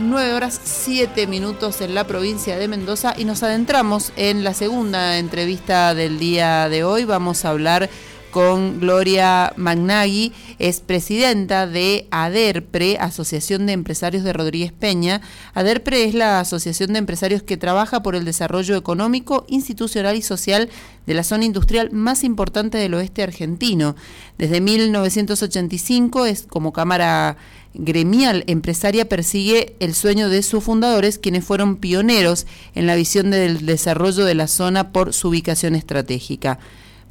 9 0.00 0.32
horas 0.32 0.58
7 0.64 1.26
minutos 1.26 1.82
en 1.82 1.94
la 1.94 2.06
provincia 2.06 2.56
de 2.56 2.68
Mendoza 2.68 3.14
y 3.16 3.26
nos 3.26 3.42
adentramos 3.42 4.12
en 4.16 4.44
la 4.44 4.54
segunda 4.54 5.18
entrevista 5.18 5.94
del 5.94 6.18
día 6.18 6.70
de 6.70 6.84
hoy. 6.84 7.04
Vamos 7.04 7.44
a 7.44 7.50
hablar 7.50 7.90
con 8.30 8.80
Gloria 8.80 9.52
Magnagui, 9.56 10.32
es 10.58 10.80
presidenta 10.80 11.66
de 11.66 12.06
ADERPRE, 12.10 12.96
Asociación 12.98 13.66
de 13.66 13.72
Empresarios 13.72 14.22
de 14.22 14.32
Rodríguez 14.32 14.72
Peña. 14.72 15.20
ADERPRE 15.52 16.04
es 16.04 16.14
la 16.14 16.40
asociación 16.40 16.92
de 16.92 17.00
empresarios 17.00 17.42
que 17.42 17.56
trabaja 17.56 18.02
por 18.02 18.14
el 18.14 18.24
desarrollo 18.24 18.76
económico, 18.76 19.44
institucional 19.48 20.16
y 20.16 20.22
social 20.22 20.70
de 21.06 21.14
la 21.14 21.24
zona 21.24 21.44
industrial 21.44 21.90
más 21.92 22.24
importante 22.24 22.78
del 22.78 22.94
oeste 22.94 23.22
argentino. 23.22 23.96
Desde 24.38 24.60
1985 24.60 26.26
es 26.26 26.46
como 26.48 26.72
Cámara 26.72 27.36
gremial 27.74 28.44
empresaria 28.46 29.08
persigue 29.08 29.74
el 29.80 29.94
sueño 29.94 30.28
de 30.28 30.42
sus 30.42 30.64
fundadores, 30.64 31.18
quienes 31.18 31.44
fueron 31.44 31.76
pioneros 31.76 32.46
en 32.74 32.86
la 32.86 32.96
visión 32.96 33.30
del 33.30 33.64
desarrollo 33.66 34.24
de 34.24 34.34
la 34.34 34.48
zona 34.48 34.92
por 34.92 35.12
su 35.12 35.28
ubicación 35.28 35.74
estratégica. 35.74 36.58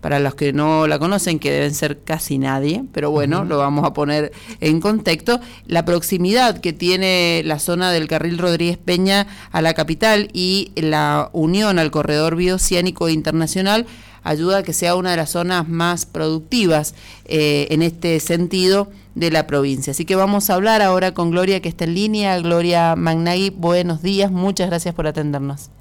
Para 0.02 0.20
los 0.22 0.34
que 0.34 0.54
no 0.54 0.88
la 0.88 0.98
conocen, 0.98 1.40
que 1.40 1.52
deben 1.52 1.74
ser 1.74 2.00
casi 2.00 2.38
nadie, 2.38 2.86
pero 2.94 3.12
bueno, 3.12 3.44
lo 3.44 3.58
vamos 3.58 3.84
a 3.84 3.92
poner 3.92 4.32
en 4.62 4.80
contexto, 4.80 5.42
la 5.68 5.84
proximidad 5.84 6.62
que 6.62 6.72
tiene 6.72 7.42
la 7.44 7.60
zona 7.60 7.92
del 7.92 8.08
carril 8.08 8.38
Rodríguez 8.38 8.78
Peña 8.78 9.28
a 9.52 9.62
la 9.62 9.74
capital 9.74 10.30
y 10.32 10.72
la 10.76 11.30
unión 11.34 11.80
al 11.80 11.92
corredor 11.92 12.38
bioceánico 12.38 13.10
internacional 13.10 13.88
ayuda 14.24 14.60
a 14.60 14.64
que 14.64 14.74
sea 14.74 14.96
una 14.96 15.12
de 15.12 15.18
las 15.18 15.32
zonas 15.32 15.68
más 15.68 16.06
productivas 16.06 16.96
eh, 17.26 17.68
en 17.72 17.82
este 17.82 18.20
sentido 18.20 18.90
de 19.16 19.32
la 19.32 19.48
provincia. 19.48 19.92
Así 19.92 20.06
que 20.06 20.16
vamos 20.16 20.50
a 20.50 20.56
hablar 20.56 20.82
ahora 20.82 21.14
con 21.14 21.32
Gloria 21.32 21.62
que 21.62 21.70
está 21.70 21.86
en 21.86 21.96
línea. 21.96 22.40
Gloria 22.40 22.96
Magnagui, 22.96 23.50
buenos 23.50 24.02
días, 24.02 24.32
muchas 24.32 24.70
gracias 24.70 24.96
por 24.96 25.08
atendernos. 25.08 25.72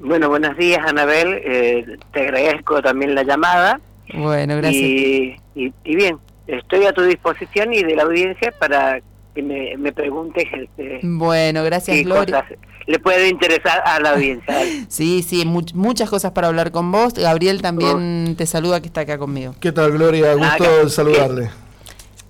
Bueno, 0.00 0.28
buenos 0.28 0.56
días, 0.56 0.80
Anabel. 0.86 1.40
Eh, 1.44 1.98
te 2.12 2.20
agradezco 2.20 2.82
también 2.82 3.14
la 3.14 3.22
llamada. 3.22 3.80
Bueno, 4.12 4.56
gracias. 4.56 4.82
Y, 5.54 5.72
bien, 5.84 6.18
estoy 6.46 6.84
a 6.84 6.92
tu 6.92 7.02
disposición 7.02 7.72
y 7.72 7.82
de 7.82 7.96
la 7.96 8.02
audiencia 8.02 8.52
para 8.58 9.00
que 9.34 9.42
me, 9.42 9.76
me 9.76 9.92
preguntes. 9.92 10.44
Este, 10.52 11.00
bueno, 11.02 11.64
gracias, 11.64 12.02
Gloria. 12.02 12.46
le 12.86 12.98
puede 12.98 13.28
interesar 13.28 13.82
a 13.84 14.00
la 14.00 14.10
audiencia. 14.12 14.54
sí, 14.88 15.22
sí, 15.22 15.44
muchas 15.44 16.08
cosas 16.08 16.32
para 16.32 16.48
hablar 16.48 16.70
con 16.70 16.90
vos. 16.92 17.14
Gabriel 17.14 17.62
también 17.62 18.34
te 18.36 18.46
saluda 18.46 18.80
que 18.80 18.86
está 18.86 19.02
acá 19.02 19.18
conmigo. 19.18 19.54
¿Qué 19.60 19.72
tal, 19.72 19.92
Gloria? 19.92 20.34
Gusto 20.34 20.88
saludarle. 20.88 21.50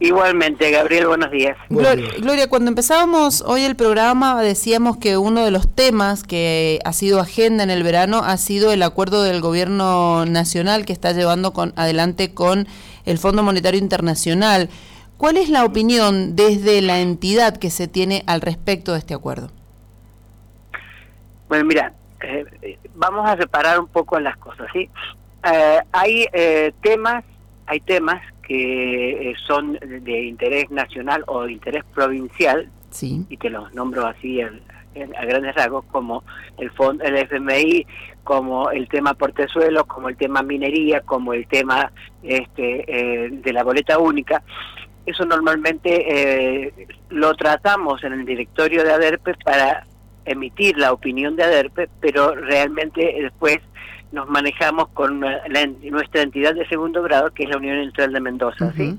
Igualmente, 0.01 0.71
Gabriel, 0.71 1.07
buenos 1.07 1.31
días. 1.31 1.57
Gloria, 1.71 2.49
cuando 2.49 2.69
empezábamos 2.69 3.43
hoy 3.47 3.63
el 3.63 3.77
programa 3.77 4.43
decíamos 4.43 4.97
que 4.97 5.17
uno 5.17 5.45
de 5.45 5.51
los 5.51 5.73
temas 5.73 6.25
que 6.25 6.81
ha 6.85 6.93
sido 6.93 7.21
agenda 7.21 7.63
en 7.63 7.71
el 7.71 7.83
verano 7.85 8.23
ha 8.25 8.37
sido 8.37 8.73
el 8.73 8.83
acuerdo 8.83 9.23
del 9.23 9.41
gobierno 9.41 10.27
nacional 10.27 10.85
que 10.85 10.93
está 10.93 11.13
llevando 11.13 11.53
con, 11.53 11.73
adelante 11.77 12.35
con 12.35 12.67
el 13.07 13.19
Fondo 13.19 13.43
Monetario 13.43 13.81
Internacional. 13.81 14.69
¿Cuál 15.17 15.37
es 15.37 15.48
la 15.48 15.65
opinión 15.65 16.37
desde 16.37 16.83
la 16.83 17.01
entidad 17.01 17.57
que 17.57 17.70
se 17.70 17.89
tiene 17.89 18.25
al 18.27 18.41
respecto 18.41 18.93
de 18.93 18.98
este 18.98 19.15
acuerdo? 19.15 19.51
Bueno, 21.48 21.65
mira, 21.65 21.93
eh, 22.20 22.79
vamos 22.95 23.29
a 23.29 23.37
separar 23.37 23.79
un 23.79 23.87
poco 23.87 24.19
las 24.19 24.37
cosas, 24.39 24.67
¿sí? 24.73 24.89
Eh, 25.45 25.79
hay 25.92 26.27
eh, 26.33 26.73
temas, 26.83 27.25
hay 27.67 27.81
temas 27.81 28.23
que 28.47 29.31
eh, 29.31 29.35
son 29.47 29.75
de 29.75 30.23
interés 30.25 30.70
nacional 30.70 31.25
o 31.27 31.45
de 31.45 31.53
interés 31.53 31.85
provincial, 31.95 32.69
sí. 32.91 33.25
y 33.29 33.37
te 33.37 33.51
los 33.51 33.73
nombro 33.75 34.07
así 34.07 34.41
a, 34.41 34.51
grandes 34.95 35.55
rasgos, 35.57 35.85
como 35.87 36.23
el, 36.59 36.70
fondo, 36.70 37.03
el 37.05 37.17
FMI, 37.17 37.87
como 38.23 38.70
el 38.70 38.89
tema 38.89 39.15
portezuelo, 39.15 39.85
como 39.87 40.09
el 40.09 40.17
tema 40.17 40.42
minería, 40.42 41.01
como 41.01 41.33
el 41.33 41.47
tema 41.48 41.91
este, 42.23 42.85
eh, 42.86 43.29
de 43.31 43.52
la 43.52 43.64
boleta 43.64 43.98
única. 43.98 44.42
Eso 45.07 45.25
normalmente 45.25 46.67
eh, 46.67 46.89
lo 47.11 47.35
tratamos 47.35 48.03
en 48.05 48.15
el 48.15 48.25
directorio 48.25 48.83
de 48.85 48.92
ADERPE 48.92 49.35
para 49.45 49.87
emitir 50.25 50.79
la 50.79 50.92
opinión 50.92 51.37
de 51.37 51.45
ADERPE, 51.45 51.91
pero 52.01 52.35
realmente 52.35 53.14
después 53.20 53.59
nos 54.13 54.29
manejamos 54.29 54.89
con 54.91 55.20
nuestra 55.20 56.23
entidad 56.23 56.55
de 56.55 56.67
segundo 56.69 57.03
grado, 57.03 57.33
que 57.33 57.43
es 57.43 57.51
la 57.51 57.57
Unión 57.57 57.79
Industrial 57.79 58.13
de 58.13 58.20
Mendoza, 58.20 58.73
¿sí? 58.77 58.98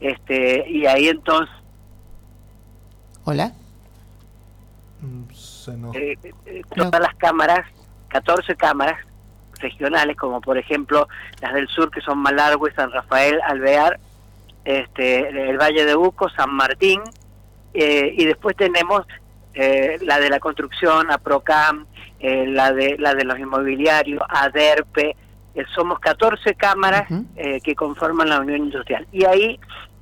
Este, 0.00 0.68
y 0.68 0.86
ahí 0.86 1.08
entonces... 1.08 1.54
Hola. 3.24 3.52
Mm, 5.00 5.22
eh, 5.94 6.18
eh, 6.46 6.62
todas 6.74 7.00
las 7.00 7.14
cámaras, 7.14 7.66
14 8.08 8.56
cámaras 8.56 8.98
regionales, 9.60 10.16
como 10.16 10.40
por 10.40 10.58
ejemplo 10.58 11.08
las 11.40 11.54
del 11.54 11.68
sur, 11.68 11.90
que 11.90 12.00
son 12.00 12.18
Malargüe, 12.18 12.72
San 12.74 12.90
Rafael, 12.90 13.40
Alvear, 13.46 14.00
este, 14.64 15.28
el 15.50 15.58
Valle 15.58 15.84
de 15.84 15.96
Uco, 15.96 16.28
San 16.30 16.52
Martín, 16.52 17.00
eh, 17.74 18.14
y 18.16 18.24
después 18.24 18.56
tenemos 18.56 19.06
la 20.02 20.20
de 20.20 20.30
la 20.30 20.38
construcción, 20.38 21.10
APROCAM, 21.10 21.84
eh, 22.20 22.46
la 22.48 22.72
de 22.72 22.96
la 22.98 23.14
de 23.14 23.22
los 23.22 23.38
inmobiliarios, 23.38 24.20
ADERPE, 24.28 25.14
eh, 25.54 25.64
somos 25.72 26.00
14 26.00 26.54
cámaras 26.56 27.08
eh, 27.36 27.60
que 27.62 27.76
conforman 27.76 28.28
la 28.28 28.40
Unión 28.40 28.64
Industrial. 28.64 29.06
Y 29.12 29.24
ahí, 29.24 29.60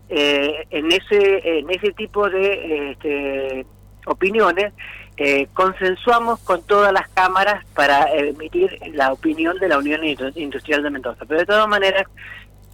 en 0.08 0.92
ese 0.92 1.58
en 1.58 1.68
ese 1.68 1.92
tipo 1.92 2.30
de 2.30 2.92
este, 2.92 3.66
opiniones, 4.06 4.72
consensuamos 5.52 6.38
con 6.40 6.62
todas 6.62 6.92
las 6.92 7.08
cámaras 7.08 7.66
para 7.74 8.10
emitir 8.12 8.78
la 8.94 9.12
opinión 9.12 9.58
de 9.58 9.68
la 9.68 9.78
Unión 9.78 10.02
Industrial 10.04 10.82
de 10.82 10.90
Mendoza. 10.90 11.24
Pero 11.26 11.40
de 11.40 11.46
todas 11.46 11.68
maneras, 11.68 12.04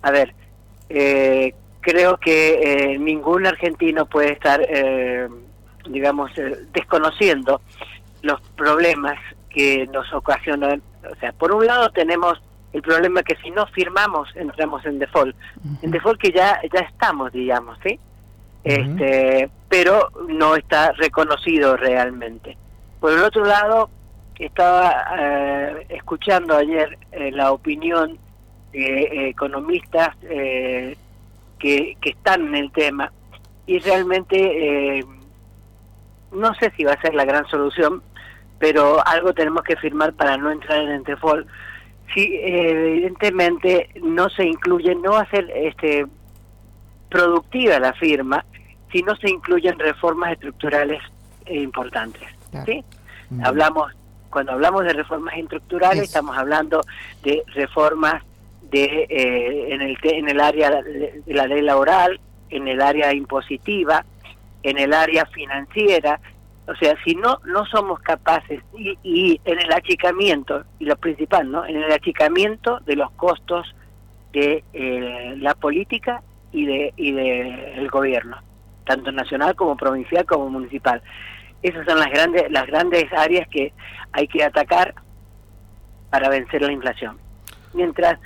a 0.02 0.10
ver, 0.12 0.34
creo 1.82 2.16
que 2.16 2.96
ningún 2.98 3.46
argentino 3.46 4.06
puede 4.06 4.32
estar, 4.32 4.66
digamos, 5.86 6.30
desconociendo 6.72 7.60
los 8.22 8.40
problemas 8.56 9.18
que 9.50 9.86
nos 9.92 10.10
ocasionan. 10.14 10.82
O 11.10 11.14
sea, 11.16 11.32
por 11.32 11.52
un 11.52 11.66
lado 11.66 11.90
tenemos 11.90 12.40
el 12.72 12.80
problema 12.80 13.22
que 13.22 13.36
si 13.36 13.50
no 13.50 13.66
firmamos 13.66 14.34
entramos 14.34 14.84
en 14.86 14.98
default. 14.98 15.36
En 15.82 15.90
default 15.90 16.20
que 16.20 16.32
ya 16.32 16.58
ya 16.72 16.80
estamos, 16.80 17.32
digamos, 17.32 17.78
¿sí? 17.82 17.98
Este, 18.64 19.50
pero 19.68 20.08
no 20.28 20.56
está 20.56 20.92
reconocido 20.92 21.76
realmente. 21.76 22.56
Por 23.00 23.12
el 23.12 23.22
otro 23.22 23.44
lado, 23.44 23.90
estaba 24.38 25.04
eh, 25.18 25.86
escuchando 25.88 26.56
ayer 26.56 26.98
eh, 27.12 27.30
la 27.32 27.52
opinión 27.52 28.18
de 28.72 29.02
eh, 29.02 29.28
economistas 29.28 30.16
que, 31.62 31.96
que 32.00 32.10
están 32.10 32.48
en 32.48 32.56
el 32.56 32.72
tema 32.72 33.12
y 33.66 33.78
realmente 33.78 35.04
no 36.32 36.54
sé 36.54 36.72
si 36.76 36.84
va 36.84 36.92
a 36.92 37.00
ser 37.00 37.14
la 37.14 37.24
gran 37.24 37.46
solución, 37.46 38.02
pero 38.58 39.06
algo 39.06 39.32
tenemos 39.32 39.62
que 39.62 39.76
firmar 39.76 40.12
para 40.14 40.36
no 40.36 40.50
entrar 40.50 40.80
en 40.80 40.90
Entefol. 40.90 41.46
Si 42.12 42.38
evidentemente 42.42 43.90
no 44.02 44.28
se 44.30 44.44
incluye, 44.44 44.94
no 44.94 45.12
va 45.12 45.20
a 45.20 45.30
ser 45.30 45.50
este, 45.54 46.06
productiva 47.08 47.78
la 47.78 47.92
firma 47.94 48.44
si 48.90 49.02
no 49.02 49.16
se 49.16 49.30
incluyen 49.30 49.78
reformas 49.78 50.32
estructurales 50.32 51.02
importantes. 51.46 52.28
¿sí? 52.66 52.84
Hablamos, 53.42 53.92
cuando 54.28 54.52
hablamos 54.52 54.84
de 54.84 54.92
reformas 54.92 55.34
estructurales, 55.38 56.02
estamos 56.02 56.36
hablando 56.36 56.82
de 57.22 57.42
reformas 57.54 58.22
de 58.72 59.06
eh, 59.08 59.74
en, 59.74 59.82
el, 59.82 59.98
en 60.02 60.28
el 60.28 60.40
área 60.40 60.70
de 60.82 61.22
la 61.26 61.46
ley 61.46 61.60
laboral, 61.60 62.18
en 62.50 62.66
el 62.66 62.80
área 62.80 63.12
impositiva, 63.12 64.04
en 64.62 64.78
el 64.78 64.94
área 64.94 65.26
financiera, 65.26 66.18
o 66.66 66.74
sea, 66.76 66.96
si 67.04 67.14
no 67.14 67.38
no 67.44 67.66
somos 67.66 68.00
capaces 68.00 68.62
y, 68.76 68.98
y, 69.02 69.40
en 69.44 69.60
el 69.60 69.72
achicamiento 69.72 70.64
y 70.78 70.86
lo 70.86 70.96
principal, 70.96 71.50
¿no? 71.50 71.66
En 71.66 71.76
el 71.76 71.92
achicamiento 71.92 72.80
de 72.80 72.96
los 72.96 73.10
costos 73.12 73.74
de 74.32 74.64
eh, 74.72 75.34
la 75.38 75.54
política 75.54 76.22
y 76.50 76.64
de 76.64 76.94
y 76.96 77.12
de 77.12 77.74
el 77.74 77.88
gobierno, 77.90 78.38
tanto 78.86 79.12
nacional 79.12 79.54
como 79.54 79.76
provincial 79.76 80.24
como 80.24 80.48
municipal. 80.48 81.02
Esas 81.62 81.84
son 81.84 81.98
las 81.98 82.10
grandes 82.10 82.50
las 82.50 82.66
grandes 82.66 83.12
áreas 83.12 83.46
que 83.48 83.72
hay 84.12 84.28
que 84.28 84.42
atacar 84.42 84.94
para 86.10 86.30
vencer 86.30 86.62
la 86.62 86.72
inflación. 86.72 87.18
Mientras 87.74 88.18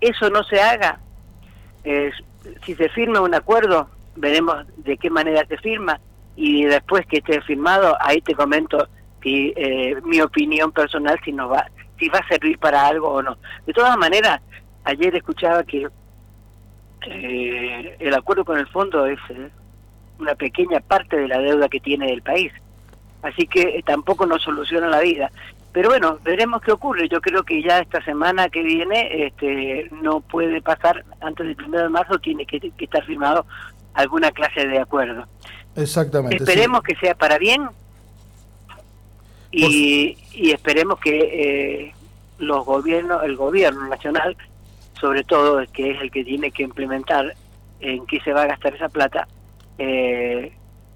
eso 0.00 0.30
no 0.30 0.42
se 0.44 0.60
haga, 0.60 1.00
si 2.64 2.74
se 2.74 2.88
firma 2.90 3.20
un 3.20 3.34
acuerdo, 3.34 3.88
veremos 4.16 4.66
de 4.78 4.96
qué 4.96 5.10
manera 5.10 5.44
se 5.46 5.56
firma 5.58 6.00
y 6.36 6.64
después 6.64 7.06
que 7.06 7.18
esté 7.18 7.40
firmado, 7.42 7.96
ahí 8.00 8.20
te 8.20 8.34
comento 8.34 8.88
si, 9.22 9.52
eh, 9.56 9.96
mi 10.04 10.20
opinión 10.20 10.72
personal 10.72 11.18
si 11.24 11.32
nos 11.32 11.50
va 11.50 11.66
si 11.98 12.08
va 12.08 12.18
a 12.18 12.28
servir 12.28 12.58
para 12.58 12.88
algo 12.88 13.08
o 13.08 13.22
no. 13.22 13.38
De 13.66 13.72
todas 13.72 13.96
maneras, 13.96 14.40
ayer 14.82 15.14
escuchaba 15.14 15.62
que 15.62 15.86
eh, 17.06 17.96
el 18.00 18.14
acuerdo 18.14 18.44
con 18.44 18.58
el 18.58 18.66
fondo 18.66 19.06
es 19.06 19.18
eh, 19.30 19.48
una 20.18 20.34
pequeña 20.34 20.80
parte 20.80 21.16
de 21.16 21.28
la 21.28 21.38
deuda 21.38 21.68
que 21.68 21.78
tiene 21.78 22.12
el 22.12 22.22
país. 22.22 22.52
Así 23.22 23.46
que 23.46 23.80
tampoco 23.86 24.26
nos 24.26 24.42
soluciona 24.42 24.88
la 24.88 25.00
vida. 25.00 25.30
Pero 25.74 25.88
bueno, 25.88 26.20
veremos 26.22 26.62
qué 26.62 26.70
ocurre. 26.70 27.08
Yo 27.08 27.20
creo 27.20 27.42
que 27.42 27.60
ya 27.60 27.80
esta 27.80 28.02
semana 28.04 28.48
que 28.48 28.62
viene 28.62 29.26
este, 29.26 29.90
no 29.90 30.20
puede 30.20 30.62
pasar, 30.62 31.04
antes 31.20 31.44
del 31.48 31.66
1 31.66 31.78
de 31.82 31.88
marzo 31.88 32.16
tiene 32.20 32.46
que, 32.46 32.72
estar 32.78 33.04
firmado 33.04 33.44
alguna 33.92 34.30
clase 34.30 34.68
de 34.68 34.78
acuerdo. 34.78 35.26
Exactamente. 35.74 36.36
Esperemos 36.36 36.80
que 36.84 36.94
sea 36.94 37.16
para 37.16 37.38
bien 37.38 37.68
y, 39.50 40.16
y 40.32 40.52
esperemos 40.52 41.00
que 41.00 41.18
eh, 41.88 41.94
los 42.38 42.64
gobiernos, 42.64 43.24
el 43.24 43.34
gobierno 43.34 43.88
nacional, 43.88 44.36
sobre 45.00 45.24
todo 45.24 45.60
que 45.72 45.90
es 45.90 46.00
el 46.00 46.12
que 46.12 46.22
tiene 46.22 46.52
que 46.52 46.62
implementar 46.62 47.34
en 47.80 48.06
qué 48.06 48.20
se 48.20 48.32
va 48.32 48.42
a 48.42 48.46
gastar 48.46 48.76
esa 48.76 48.88
plata, 48.88 49.26
eh, 49.78 50.52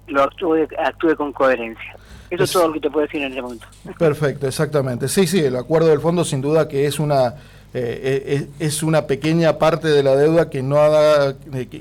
lo 0.07 0.23
actúe, 0.23 0.69
actúe 0.77 1.17
con 1.17 1.33
coherencia. 1.33 1.97
Eso 2.29 2.43
es, 2.43 2.51
todo 2.51 2.67
lo 2.67 2.73
que 2.73 2.79
te 2.79 2.89
puedo 2.89 3.05
decir 3.05 3.21
en 3.21 3.29
este 3.29 3.41
momento. 3.41 3.65
Perfecto, 3.97 4.47
exactamente. 4.47 5.07
Sí, 5.07 5.27
sí, 5.27 5.39
el 5.39 5.55
acuerdo 5.55 5.87
del 5.87 5.99
fondo 5.99 6.23
sin 6.23 6.41
duda 6.41 6.67
que 6.67 6.85
es 6.85 6.99
una 6.99 7.35
eh, 7.71 8.47
es, 8.59 8.81
una 8.81 9.05
pequeña 9.05 9.59
parte 9.59 9.89
de 9.89 10.01
la 10.01 10.15
deuda 10.15 10.49
que 10.49 10.63
no 10.63 10.77
haga, 10.77 11.35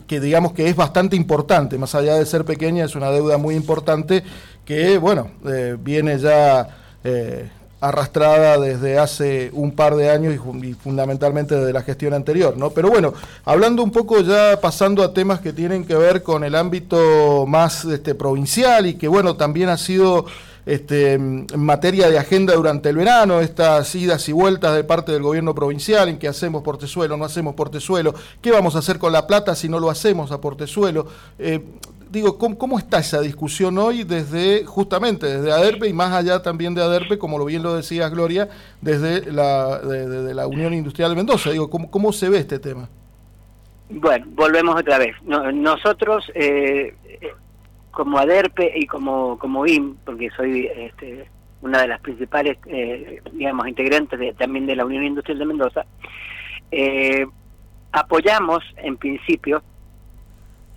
que, 0.06 0.20
digamos 0.20 0.52
que 0.52 0.68
es 0.68 0.76
bastante 0.76 1.16
importante, 1.16 1.78
más 1.78 1.94
allá 1.94 2.16
de 2.16 2.26
ser 2.26 2.44
pequeña, 2.44 2.84
es 2.84 2.94
una 2.94 3.10
deuda 3.10 3.38
muy 3.38 3.54
importante 3.54 4.22
que, 4.66 4.98
bueno, 4.98 5.30
eh, 5.46 5.78
viene 5.80 6.18
ya 6.18 6.68
eh, 7.02 7.48
arrastrada 7.80 8.58
desde 8.58 8.98
hace 8.98 9.50
un 9.52 9.72
par 9.72 9.94
de 9.94 10.10
años 10.10 10.34
y, 10.62 10.74
fundamentalmente 10.74 11.54
desde 11.54 11.72
la 11.72 11.82
gestión 11.82 12.12
anterior, 12.12 12.56
¿no? 12.56 12.70
Pero 12.70 12.90
bueno, 12.90 13.14
hablando 13.44 13.82
un 13.82 13.92
poco 13.92 14.20
ya 14.20 14.60
pasando 14.60 15.02
a 15.02 15.12
temas 15.12 15.40
que 15.40 15.52
tienen 15.52 15.84
que 15.84 15.94
ver 15.94 16.22
con 16.22 16.42
el 16.42 16.54
ámbito 16.54 17.46
más 17.46 17.84
este, 17.84 18.14
provincial 18.14 18.86
y 18.86 18.94
que 18.94 19.06
bueno, 19.06 19.36
también 19.36 19.68
ha 19.68 19.76
sido 19.76 20.26
este, 20.66 21.18
materia 21.18 22.10
de 22.10 22.18
agenda 22.18 22.54
durante 22.54 22.90
el 22.90 22.96
verano, 22.96 23.40
estas 23.40 23.94
idas 23.94 24.28
y 24.28 24.32
vueltas 24.32 24.74
de 24.74 24.84
parte 24.84 25.12
del 25.12 25.22
gobierno 25.22 25.54
provincial 25.54 26.08
en 26.08 26.18
que 26.18 26.28
hacemos 26.28 26.62
portezuelo, 26.62 27.16
no 27.16 27.24
hacemos 27.24 27.54
portezuelo, 27.54 28.14
qué 28.42 28.50
vamos 28.50 28.74
a 28.74 28.80
hacer 28.80 28.98
con 28.98 29.12
la 29.12 29.26
plata 29.26 29.54
si 29.54 29.68
no 29.68 29.78
lo 29.78 29.88
hacemos 29.88 30.30
a 30.32 30.40
portezuelo. 30.40 31.06
Eh, 31.38 31.62
digo, 32.10 32.38
¿cómo, 32.38 32.78
está 32.78 32.98
esa 32.98 33.20
discusión 33.20 33.78
hoy 33.78 34.04
desde, 34.04 34.64
justamente, 34.64 35.26
desde 35.26 35.52
ADERPE 35.52 35.88
y 35.88 35.92
más 35.92 36.12
allá 36.12 36.42
también 36.42 36.74
de 36.74 36.82
ADERPE, 36.82 37.18
como 37.18 37.38
lo 37.38 37.44
bien 37.44 37.62
lo 37.62 37.74
decías, 37.74 38.10
Gloria, 38.10 38.48
desde 38.80 39.30
la, 39.30 39.78
de, 39.78 40.34
la 40.34 40.46
Unión 40.46 40.74
Industrial 40.74 41.10
de 41.10 41.16
Mendoza? 41.16 41.50
Digo, 41.50 41.70
¿cómo, 41.70 41.90
¿cómo 41.90 42.12
se 42.12 42.28
ve 42.28 42.38
este 42.38 42.58
tema? 42.58 42.88
Bueno, 43.90 44.26
volvemos 44.30 44.78
otra 44.78 44.98
vez. 44.98 45.16
nosotros, 45.22 46.30
eh, 46.34 46.94
como 47.90 48.18
ADERPE 48.18 48.72
y 48.76 48.86
como, 48.86 49.38
como 49.38 49.66
IM, 49.66 49.96
porque 50.04 50.30
soy 50.36 50.66
este, 50.66 51.28
una 51.62 51.82
de 51.82 51.88
las 51.88 52.00
principales, 52.00 52.58
eh, 52.66 53.22
digamos, 53.32 53.66
integrantes 53.66 54.18
de, 54.18 54.34
también 54.34 54.66
de 54.66 54.76
la 54.76 54.84
Unión 54.84 55.04
Industrial 55.04 55.38
de 55.38 55.44
Mendoza, 55.46 55.86
eh, 56.70 57.26
apoyamos 57.92 58.62
en 58.76 58.96
principio 58.96 59.62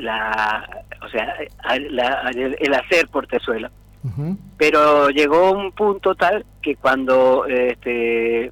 la, 0.01 0.83
o 1.03 1.09
sea, 1.09 1.35
el, 1.75 2.73
hacer 2.73 3.07
portezuelo. 3.09 3.69
Pero 4.57 5.09
llegó 5.09 5.51
un 5.51 5.71
punto 5.73 6.15
tal 6.15 6.43
que 6.61 6.75
cuando 6.75 7.45
este, 7.45 8.51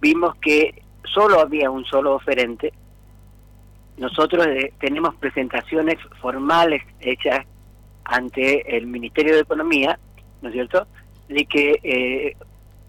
vimos 0.00 0.34
que 0.36 0.82
solo 1.04 1.40
había 1.40 1.70
un 1.70 1.86
solo 1.86 2.14
oferente, 2.14 2.72
nosotros 3.96 4.46
eh, 4.46 4.74
tenemos 4.78 5.14
presentaciones 5.14 5.96
formales 6.20 6.82
hechas 7.00 7.46
ante 8.04 8.76
el 8.76 8.86
Ministerio 8.86 9.34
de 9.34 9.40
Economía, 9.40 9.98
¿no 10.42 10.48
es 10.50 10.54
cierto?, 10.54 10.86
de 11.28 11.46
que 11.46 11.80
eh, 11.82 12.36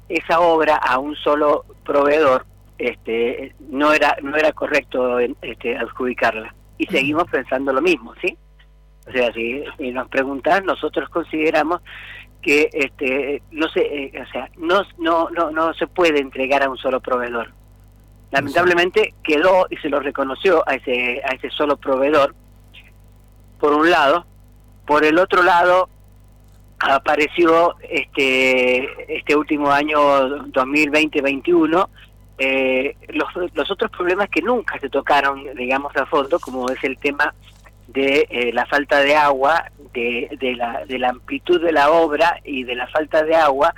esa 0.10 0.42
obra 0.42 0.76
a 0.76 1.00
un 1.00 1.16
solo 1.16 1.64
proveedor 1.86 2.46
este, 2.78 3.56
no 3.70 3.94
era 3.94 4.18
no 4.22 4.36
era 4.36 4.52
correcto 4.52 5.18
este, 5.20 5.78
adjudicarla 5.78 6.54
y 6.78 6.86
seguimos 6.88 7.26
pensando 7.26 7.72
lo 7.74 7.82
mismo, 7.82 8.14
¿sí? 8.22 8.38
O 9.08 9.12
sea, 9.12 9.32
si, 9.34 9.64
nos 9.92 10.08
preguntan, 10.10 10.66
nosotros 10.66 11.10
consideramos 11.10 11.82
que 12.42 12.70
este 12.74 13.42
no 13.52 13.68
se 13.70 13.82
eh, 13.82 14.12
o 14.22 14.32
sea, 14.32 14.50
no, 14.58 14.84
no 15.00 15.30
no 15.32 15.50
no 15.52 15.74
se 15.74 15.88
puede 15.88 16.20
entregar 16.20 16.64
a 16.64 16.70
un 16.70 16.78
solo 16.78 17.00
proveedor. 17.00 17.52
Lamentablemente 18.32 19.14
quedó 19.24 19.68
y 19.70 19.78
se 19.78 19.90
lo 19.90 20.00
reconoció 20.00 20.68
a 20.68 20.76
ese 20.76 21.22
a 21.24 21.34
ese 21.36 21.50
solo 21.50 21.78
proveedor 21.78 22.36
por 23.60 23.74
un 23.74 23.90
lado, 23.90 24.26
por 24.86 25.06
el 25.06 25.18
otro 25.18 25.44
lado 25.44 25.90
apareció 26.80 27.76
este 27.82 29.16
este 29.16 29.36
último 29.36 29.72
año 29.72 29.98
2020-21 30.52 31.88
eh, 32.38 32.96
los, 33.10 33.30
los 33.54 33.72
otros 33.72 33.92
problemas 33.92 34.30
que 34.30 34.42
nunca 34.42 34.80
se 34.80 34.90
tocaron, 34.90 35.44
digamos, 35.56 35.96
a 35.96 36.06
fondo, 36.06 36.40
como 36.40 36.70
es 36.70 36.84
el 36.84 36.98
tema 36.98 37.34
de 37.88 38.28
eh, 38.30 38.52
la 38.52 38.66
falta 38.66 39.00
de 39.00 39.16
agua, 39.16 39.72
de, 39.94 40.36
de, 40.40 40.56
la, 40.56 40.86
de 40.86 41.00
la 41.00 41.10
amplitud 41.10 41.62
de 41.62 41.72
la 41.72 41.92
obra 41.92 42.40
y 42.44 42.64
de 42.64 42.76
la 42.76 42.88
falta 42.88 43.24
de 43.24 43.36
agua, 43.36 43.74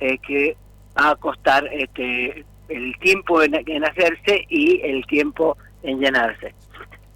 eh, 0.00 0.18
que 0.18 0.56
va 0.98 1.10
a 1.10 1.16
costar 1.16 1.68
este, 1.72 2.44
el 2.68 2.98
tiempo 2.98 3.42
en, 3.42 3.54
en, 3.54 3.84
hacerse 3.84 4.46
y 4.48 4.80
el 4.82 5.06
tiempo 5.06 5.58
en 5.82 5.98
llenarse. 6.00 6.54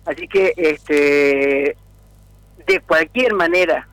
Así 0.05 0.27
que, 0.29 0.53
este, 0.57 1.77
de 2.67 2.81
cualquier 2.87 3.35
manera, 3.35 3.89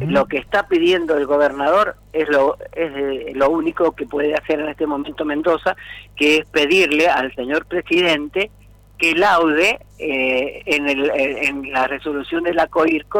lo 0.00 0.26
que 0.26 0.38
está 0.38 0.68
pidiendo 0.68 1.16
el 1.16 1.26
gobernador 1.26 1.96
es 2.12 2.28
lo 2.28 2.56
es 2.72 2.92
eh, 2.94 3.32
lo 3.34 3.50
único 3.50 3.92
que 3.92 4.06
puede 4.06 4.34
hacer 4.34 4.60
en 4.60 4.68
este 4.68 4.86
momento 4.86 5.24
Mendoza, 5.24 5.76
que 6.16 6.38
es 6.38 6.46
pedirle 6.46 7.08
al 7.08 7.34
señor 7.34 7.66
presidente 7.66 8.50
que 8.98 9.14
laude 9.14 9.78
eh, 9.98 10.62
en, 10.66 10.88
el, 10.88 11.10
en 11.14 11.72
la 11.72 11.86
resolución 11.86 12.42
de 12.42 12.52
la 12.52 12.68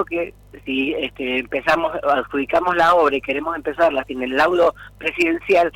que 0.08 0.34
si 0.64 0.92
este, 0.94 1.38
empezamos 1.38 1.92
adjudicamos 2.02 2.76
la 2.76 2.94
obra 2.94 3.16
y 3.16 3.20
queremos 3.20 3.56
empezarla 3.56 4.04
sin 4.04 4.22
el 4.22 4.36
laudo 4.36 4.74
presidencial 4.98 5.72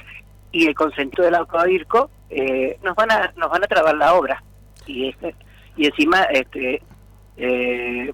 y 0.50 0.66
el 0.66 0.74
consento 0.74 1.22
de 1.22 1.30
la 1.30 1.44
COIRCO 1.44 2.10
eh, 2.30 2.78
nos 2.82 2.94
van 2.96 3.12
a 3.12 3.32
nos 3.36 3.50
van 3.50 3.64
a 3.64 3.66
trabar 3.66 3.94
la 3.96 4.14
obra. 4.14 4.42
Y 4.86 5.08
este 5.08 5.34
y 5.76 5.86
encima 5.86 6.22
este 6.24 6.82
eh, 7.36 8.12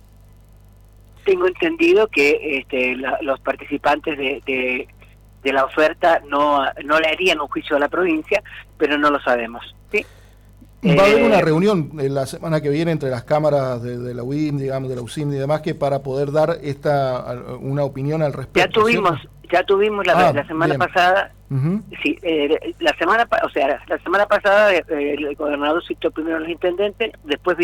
tengo 1.24 1.46
entendido 1.46 2.08
que 2.08 2.58
este, 2.58 2.96
los 3.22 3.40
participantes 3.40 4.16
de, 4.16 4.42
de, 4.46 5.52
la 5.52 5.64
oferta 5.64 6.20
no, 6.28 6.62
no 6.84 7.00
le 7.00 7.08
harían 7.08 7.40
un 7.40 7.48
juicio 7.48 7.76
a 7.76 7.78
la 7.78 7.88
provincia, 7.88 8.42
pero 8.76 8.98
no 8.98 9.10
lo 9.10 9.18
sabemos. 9.20 9.74
¿sí? 9.90 10.04
Va 10.84 11.02
a 11.02 11.06
haber 11.06 11.24
una 11.24 11.38
eh, 11.38 11.42
reunión 11.42 11.90
en 11.98 12.14
la 12.14 12.26
semana 12.26 12.60
que 12.60 12.70
viene 12.70 12.92
entre 12.92 13.10
las 13.10 13.24
cámaras 13.24 13.82
de, 13.82 14.14
la 14.14 14.22
UIM, 14.22 14.58
digamos, 14.58 14.88
de 14.88 14.94
la 14.94 15.02
UCIM 15.02 15.32
y 15.32 15.36
demás, 15.36 15.60
que 15.60 15.74
para 15.74 16.02
poder 16.04 16.30
dar 16.30 16.58
esta 16.62 17.24
una 17.60 17.82
opinión 17.82 18.22
al 18.22 18.32
respecto. 18.32 18.60
Ya 18.60 18.68
tuvimos, 18.68 19.18
ya 19.50 19.64
tuvimos 19.64 20.06
la, 20.06 20.28
ah, 20.28 20.46
semana 20.46 20.78
pasada, 20.78 21.32
sí, 22.02 22.16
eh, 22.22 22.74
la 22.78 22.94
semana, 22.96 23.26
o 23.42 23.48
sea, 23.50 23.80
la 23.88 23.98
semana 23.98 24.26
pasada 24.26 24.72
eh, 24.72 24.84
el 24.88 25.34
gobernador 25.34 25.82
citó 25.84 26.12
primero 26.12 26.36
a 26.36 26.40
los 26.40 26.48
intendentes, 26.48 27.10
después 27.24 27.56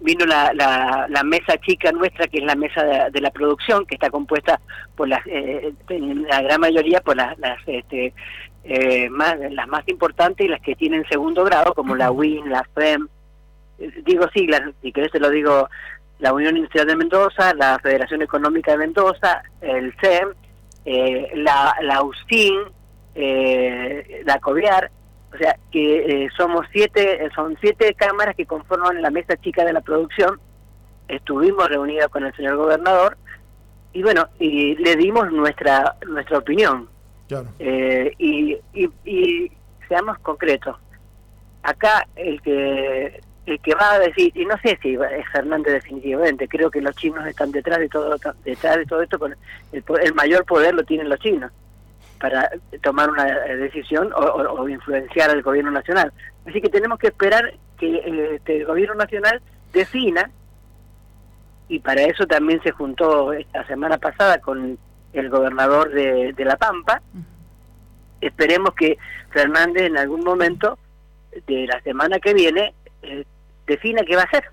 vino 0.00 0.24
la, 0.24 0.52
la, 0.54 1.22
mesa 1.24 1.58
chica 1.58 1.92
nuestra, 1.92 2.26
que 2.26 2.38
es 2.38 2.44
la 2.44 2.54
mesa 2.54 3.10
de, 3.10 3.20
la 3.20 3.30
producción, 3.32 3.84
que 3.84 3.96
está 3.96 4.08
compuesta 4.08 4.60
por 4.94 5.08
las, 5.08 5.20
la 5.26 6.40
gran 6.40 6.60
mayoría 6.60 7.00
por 7.00 7.16
las, 7.16 7.38
las 7.38 7.58
este, 7.66 8.14
eh, 8.68 9.08
más, 9.10 9.36
las 9.52 9.68
más 9.68 9.86
importantes 9.86 10.44
y 10.44 10.48
las 10.48 10.60
que 10.60 10.74
tienen 10.74 11.04
segundo 11.08 11.44
grado, 11.44 11.72
como 11.72 11.94
la 11.94 12.10
WIN, 12.10 12.50
la 12.50 12.64
FEM, 12.74 13.08
eh, 13.78 14.02
digo 14.04 14.28
siglas, 14.34 14.62
si 14.82 14.92
querés 14.92 15.12
te 15.12 15.20
lo 15.20 15.30
digo, 15.30 15.68
la 16.18 16.32
Unión 16.32 16.56
Industrial 16.56 16.86
de 16.86 16.96
Mendoza, 16.96 17.54
la 17.54 17.78
Federación 17.78 18.22
Económica 18.22 18.72
de 18.72 18.78
Mendoza, 18.78 19.42
el 19.60 19.94
CEM, 20.00 20.30
eh, 20.84 21.30
la, 21.34 21.76
la 21.82 22.02
USIN, 22.02 22.54
eh, 23.14 24.22
la 24.24 24.40
COVIAR, 24.40 24.90
o 25.32 25.36
sea 25.36 25.56
que 25.70 26.28
somos 26.36 26.66
siete, 26.72 27.28
son 27.34 27.56
siete 27.60 27.94
cámaras 27.94 28.34
que 28.34 28.46
conforman 28.46 29.00
la 29.00 29.10
mesa 29.10 29.36
chica 29.36 29.64
de 29.64 29.74
la 29.74 29.80
producción, 29.80 30.40
estuvimos 31.06 31.68
reunidos 31.68 32.08
con 32.08 32.24
el 32.24 32.34
señor 32.34 32.56
gobernador 32.56 33.16
y 33.92 34.02
bueno, 34.02 34.28
y 34.40 34.74
le 34.76 34.96
dimos 34.96 35.30
nuestra, 35.30 35.96
nuestra 36.06 36.38
opinión 36.38 36.88
eh, 37.58 38.12
y, 38.18 38.58
y, 38.74 39.52
seamos 39.88 40.18
concretos. 40.18 40.76
Acá 41.62 42.06
el 42.16 42.40
que 42.42 43.20
el 43.46 43.60
que 43.60 43.74
va 43.76 43.92
a 43.92 43.98
decir, 44.00 44.32
y 44.34 44.44
no 44.44 44.56
sé 44.58 44.76
si 44.82 44.94
es 44.94 45.28
Fernández 45.30 45.74
definitivamente, 45.74 46.48
creo 46.48 46.68
que 46.68 46.80
los 46.80 46.96
chinos 46.96 47.24
están 47.26 47.52
detrás 47.52 47.78
de 47.78 47.88
todo 47.88 48.16
detrás 48.44 48.76
de 48.76 48.86
todo 48.86 49.02
esto, 49.02 49.24
el, 49.26 49.84
el 50.02 50.14
mayor 50.14 50.44
poder 50.44 50.74
lo 50.74 50.82
tienen 50.82 51.08
los 51.08 51.20
chinos 51.20 51.52
para 52.20 52.50
tomar 52.82 53.10
una 53.10 53.24
decisión 53.24 54.10
o, 54.14 54.68
influenciar 54.68 55.30
al 55.30 55.42
gobierno 55.42 55.70
nacional. 55.70 56.12
Así 56.46 56.60
que 56.60 56.68
tenemos 56.68 56.98
que 56.98 57.08
esperar 57.08 57.54
que 57.78 58.34
este, 58.34 58.58
el 58.58 58.66
gobierno 58.66 58.94
nacional 58.94 59.40
defina 59.72 60.30
y 61.68 61.80
para 61.80 62.02
eso 62.02 62.26
también 62.26 62.62
se 62.62 62.70
juntó 62.70 63.32
esta 63.32 63.66
semana 63.66 63.98
pasada 63.98 64.38
con 64.38 64.78
el 65.12 65.30
gobernador 65.30 65.90
de, 65.92 66.34
La 66.38 66.56
Pampa. 66.56 67.02
Esperemos 68.20 68.74
que 68.74 68.98
Fernández 69.30 69.84
en 69.84 69.98
algún 69.98 70.24
momento 70.24 70.78
de 71.46 71.66
la 71.66 71.80
semana 71.82 72.18
que 72.18 72.34
viene 72.34 72.74
eh, 73.02 73.24
defina 73.66 74.02
qué 74.04 74.16
va 74.16 74.22
a 74.22 74.26
hacer. 74.26 74.44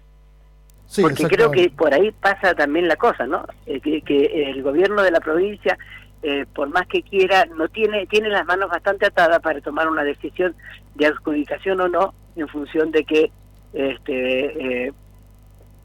Porque 1.02 1.24
creo 1.24 1.50
que 1.50 1.70
por 1.70 1.94
ahí 1.94 2.12
pasa 2.12 2.54
también 2.54 2.88
la 2.88 2.98
cosa, 2.98 3.26
¿no? 3.26 3.46
Eh, 3.66 3.80
que, 3.80 4.50
el 4.50 4.62
gobierno 4.62 5.02
de 5.02 5.12
la 5.12 5.22
provincia, 5.22 5.78
eh, 6.22 6.46
por 6.54 6.70
más 6.70 6.86
que 6.88 7.02
quiera, 7.02 7.46
no 7.46 7.68
tiene 7.70 8.06
tiene 8.06 8.30
las 8.30 8.46
manos 8.46 8.70
bastante 8.70 9.08
atadas 9.08 9.40
para 9.42 9.62
tomar 9.62 9.90
una 9.90 10.04
decisión 10.04 10.56
de 10.96 11.08
adjudicación 11.08 11.82
o 11.82 11.88
no 11.88 12.14
en 12.36 12.48
función 12.48 12.92
de 12.92 13.06
que 13.06 13.32
este 13.74 14.94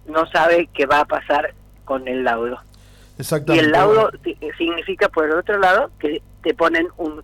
no 0.06 0.26
sabe 0.26 0.68
qué 0.74 0.86
va 0.86 1.00
a 1.00 1.04
pasar 1.04 1.54
con 1.84 2.06
el 2.08 2.24
laudo. 2.24 2.58
Y 3.48 3.58
el 3.58 3.72
laudo 3.72 4.10
significa, 4.56 5.08
por 5.08 5.24
el 5.24 5.32
otro 5.32 5.58
lado, 5.58 5.90
que 5.98 6.22
te 6.42 6.54
ponen 6.54 6.86
un, 6.96 7.22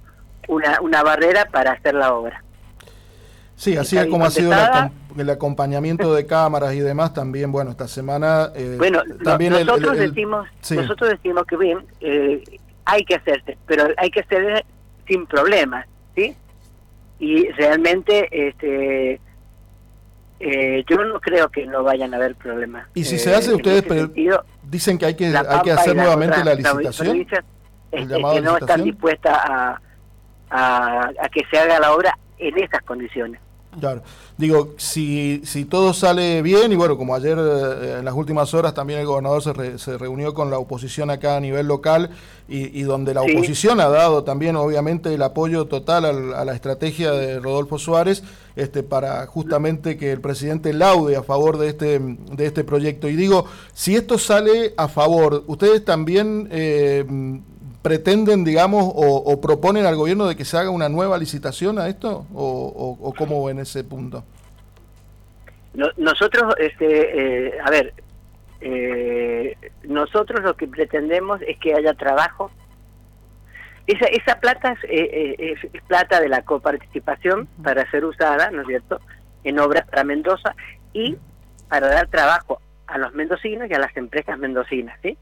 una, 0.48 0.80
una 0.80 1.02
barrera 1.02 1.46
para 1.46 1.72
hacer 1.72 1.94
la 1.94 2.14
obra. 2.14 2.42
Sí, 3.56 3.76
así 3.76 3.96
es 3.96 4.06
como 4.06 4.24
ha 4.24 4.30
sido 4.30 4.52
el 5.16 5.30
acompañamiento 5.30 6.12
de 6.12 6.26
cámaras 6.26 6.74
y 6.74 6.80
demás 6.80 7.14
también, 7.14 7.52
bueno, 7.52 7.70
esta 7.70 7.86
semana... 7.86 8.50
Eh, 8.56 8.74
bueno, 8.76 9.02
también 9.22 9.52
nosotros, 9.52 9.96
decimos, 9.96 10.48
nosotros 10.70 11.10
decimos 11.10 11.44
que 11.46 11.56
bien, 11.56 11.78
eh, 12.00 12.42
hay 12.84 13.04
que 13.04 13.14
hacerse, 13.14 13.56
pero 13.66 13.86
hay 13.96 14.10
que 14.10 14.20
hacer 14.20 14.64
sin 15.06 15.26
problemas, 15.26 15.86
¿sí? 16.16 16.36
Y 17.20 17.48
realmente 17.52 18.28
este 18.48 19.20
eh, 20.40 20.84
yo 20.88 20.96
no 21.04 21.20
creo 21.20 21.48
que 21.48 21.66
no 21.66 21.82
vayan 21.82 22.12
a 22.14 22.16
haber 22.16 22.34
problemas. 22.34 22.86
Y 22.94 23.04
si 23.04 23.18
se 23.18 23.34
hace, 23.34 23.52
eh, 23.52 23.54
ustedes 23.54 23.84
dicen 24.62 24.98
que 24.98 25.06
hay 25.06 25.14
que, 25.14 25.26
hay 25.26 25.60
que 25.62 25.72
hacer 25.72 25.96
nuevamente 25.96 26.44
la 26.44 26.54
licitación. 26.54 27.26
Es, 27.92 28.08
que 28.08 28.40
no 28.40 28.56
están 28.56 28.82
dispuestas 28.82 29.38
a, 29.44 29.80
a, 30.50 31.28
que 31.32 31.42
se 31.50 31.58
haga 31.58 31.78
la 31.78 31.94
obra 31.94 32.18
en 32.38 32.58
esas 32.58 32.82
condiciones. 32.82 33.40
Claro. 33.78 34.02
Digo, 34.36 34.74
si, 34.76 35.42
si 35.44 35.64
todo 35.64 35.92
sale 35.92 36.42
bien, 36.42 36.72
y 36.72 36.76
bueno, 36.76 36.96
como 36.96 37.14
ayer 37.14 37.38
eh, 37.38 37.96
en 37.98 38.04
las 38.04 38.14
últimas 38.14 38.52
horas 38.54 38.74
también 38.74 39.00
el 39.00 39.06
gobernador 39.06 39.42
se, 39.42 39.78
se 39.78 39.98
reunió 39.98 40.34
con 40.34 40.50
la 40.50 40.58
oposición 40.58 41.10
acá 41.10 41.36
a 41.36 41.40
nivel 41.40 41.66
local 41.66 42.10
y, 42.46 42.82
donde 42.82 43.14
la 43.14 43.22
oposición 43.22 43.80
ha 43.80 43.88
dado 43.88 44.22
también 44.22 44.56
obviamente 44.56 45.14
el 45.14 45.22
apoyo 45.22 45.64
total 45.64 46.34
a 46.34 46.44
la 46.44 46.54
estrategia 46.54 47.12
de 47.12 47.40
Rodolfo 47.40 47.78
Suárez 47.78 48.22
este, 48.54 48.82
para 48.82 49.26
justamente 49.26 49.96
que 49.96 50.12
el 50.12 50.20
presidente 50.20 50.74
laude 50.74 51.16
a 51.16 51.22
favor 51.22 51.56
de 51.56 51.68
este, 51.68 51.98
de 51.98 52.46
este 52.46 52.62
proyecto. 52.62 53.08
Y 53.08 53.16
digo, 53.16 53.46
si 53.72 53.96
esto 53.96 54.18
sale 54.18 54.74
a 54.76 54.88
favor, 54.88 55.44
¿ustedes 55.46 55.84
también... 55.84 56.48
Eh, 56.50 57.40
pretenden, 57.84 58.44
digamos, 58.44 58.82
o, 58.96 59.40
proponen 59.42 59.84
al 59.84 59.94
gobierno 59.94 60.26
de 60.26 60.36
que 60.36 60.46
se 60.46 60.56
haga 60.56 60.70
una 60.70 60.88
nueva 60.88 61.18
licitación 61.18 61.78
a 61.78 61.86
esto? 61.88 62.26
¿O, 62.32 62.96
o, 62.98 63.12
cómo 63.12 63.44
ven 63.44 63.58
ese 63.58 63.84
punto? 63.84 64.24
nosotros, 65.96 66.54
este, 66.58 67.48
eh, 67.48 67.60
a 67.62 67.68
ver, 67.68 67.92
eh, 68.62 69.54
nosotros 69.82 70.42
lo 70.42 70.56
que 70.56 70.66
pretendemos 70.66 71.42
es 71.42 71.58
que 71.58 71.74
haya 71.74 71.92
trabajo. 71.92 72.50
Esa, 73.86 74.06
esa 74.06 74.40
plata 74.40 74.78
eh, 74.88 75.36
es, 75.38 75.82
plata 75.82 76.22
de 76.22 76.30
la 76.30 76.40
coparticipación 76.40 77.48
para 77.62 77.90
ser 77.90 78.06
usada, 78.06 78.50
¿no 78.50 78.62
es 78.62 78.66
cierto?, 78.66 78.98
en 79.42 79.58
obras 79.58 79.86
para 79.90 80.04
Mendoza 80.04 80.54
y 80.94 81.18
para 81.68 81.88
dar 81.88 82.06
trabajo 82.06 82.62
a 82.86 82.96
los 82.96 83.12
mendocinos 83.12 83.68
y 83.68 83.74
a 83.74 83.78
las 83.78 83.94
empresas 83.94 84.38
mendocinas, 84.38 84.98
¿sí? 85.02 85.18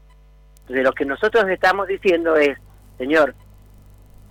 De 0.67 0.83
lo 0.83 0.93
que 0.93 1.05
nosotros 1.05 1.45
estamos 1.49 1.87
diciendo 1.87 2.35
es, 2.35 2.57
señor, 2.97 3.35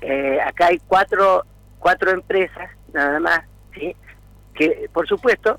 eh, 0.01 0.41
acá 0.41 0.67
hay 0.67 0.81
cuatro, 0.87 1.45
cuatro 1.79 2.11
empresas 2.11 2.71
nada 2.93 3.21
más, 3.21 3.41
¿sí? 3.75 3.95
que 4.55 4.89
por 4.93 5.07
supuesto 5.09 5.59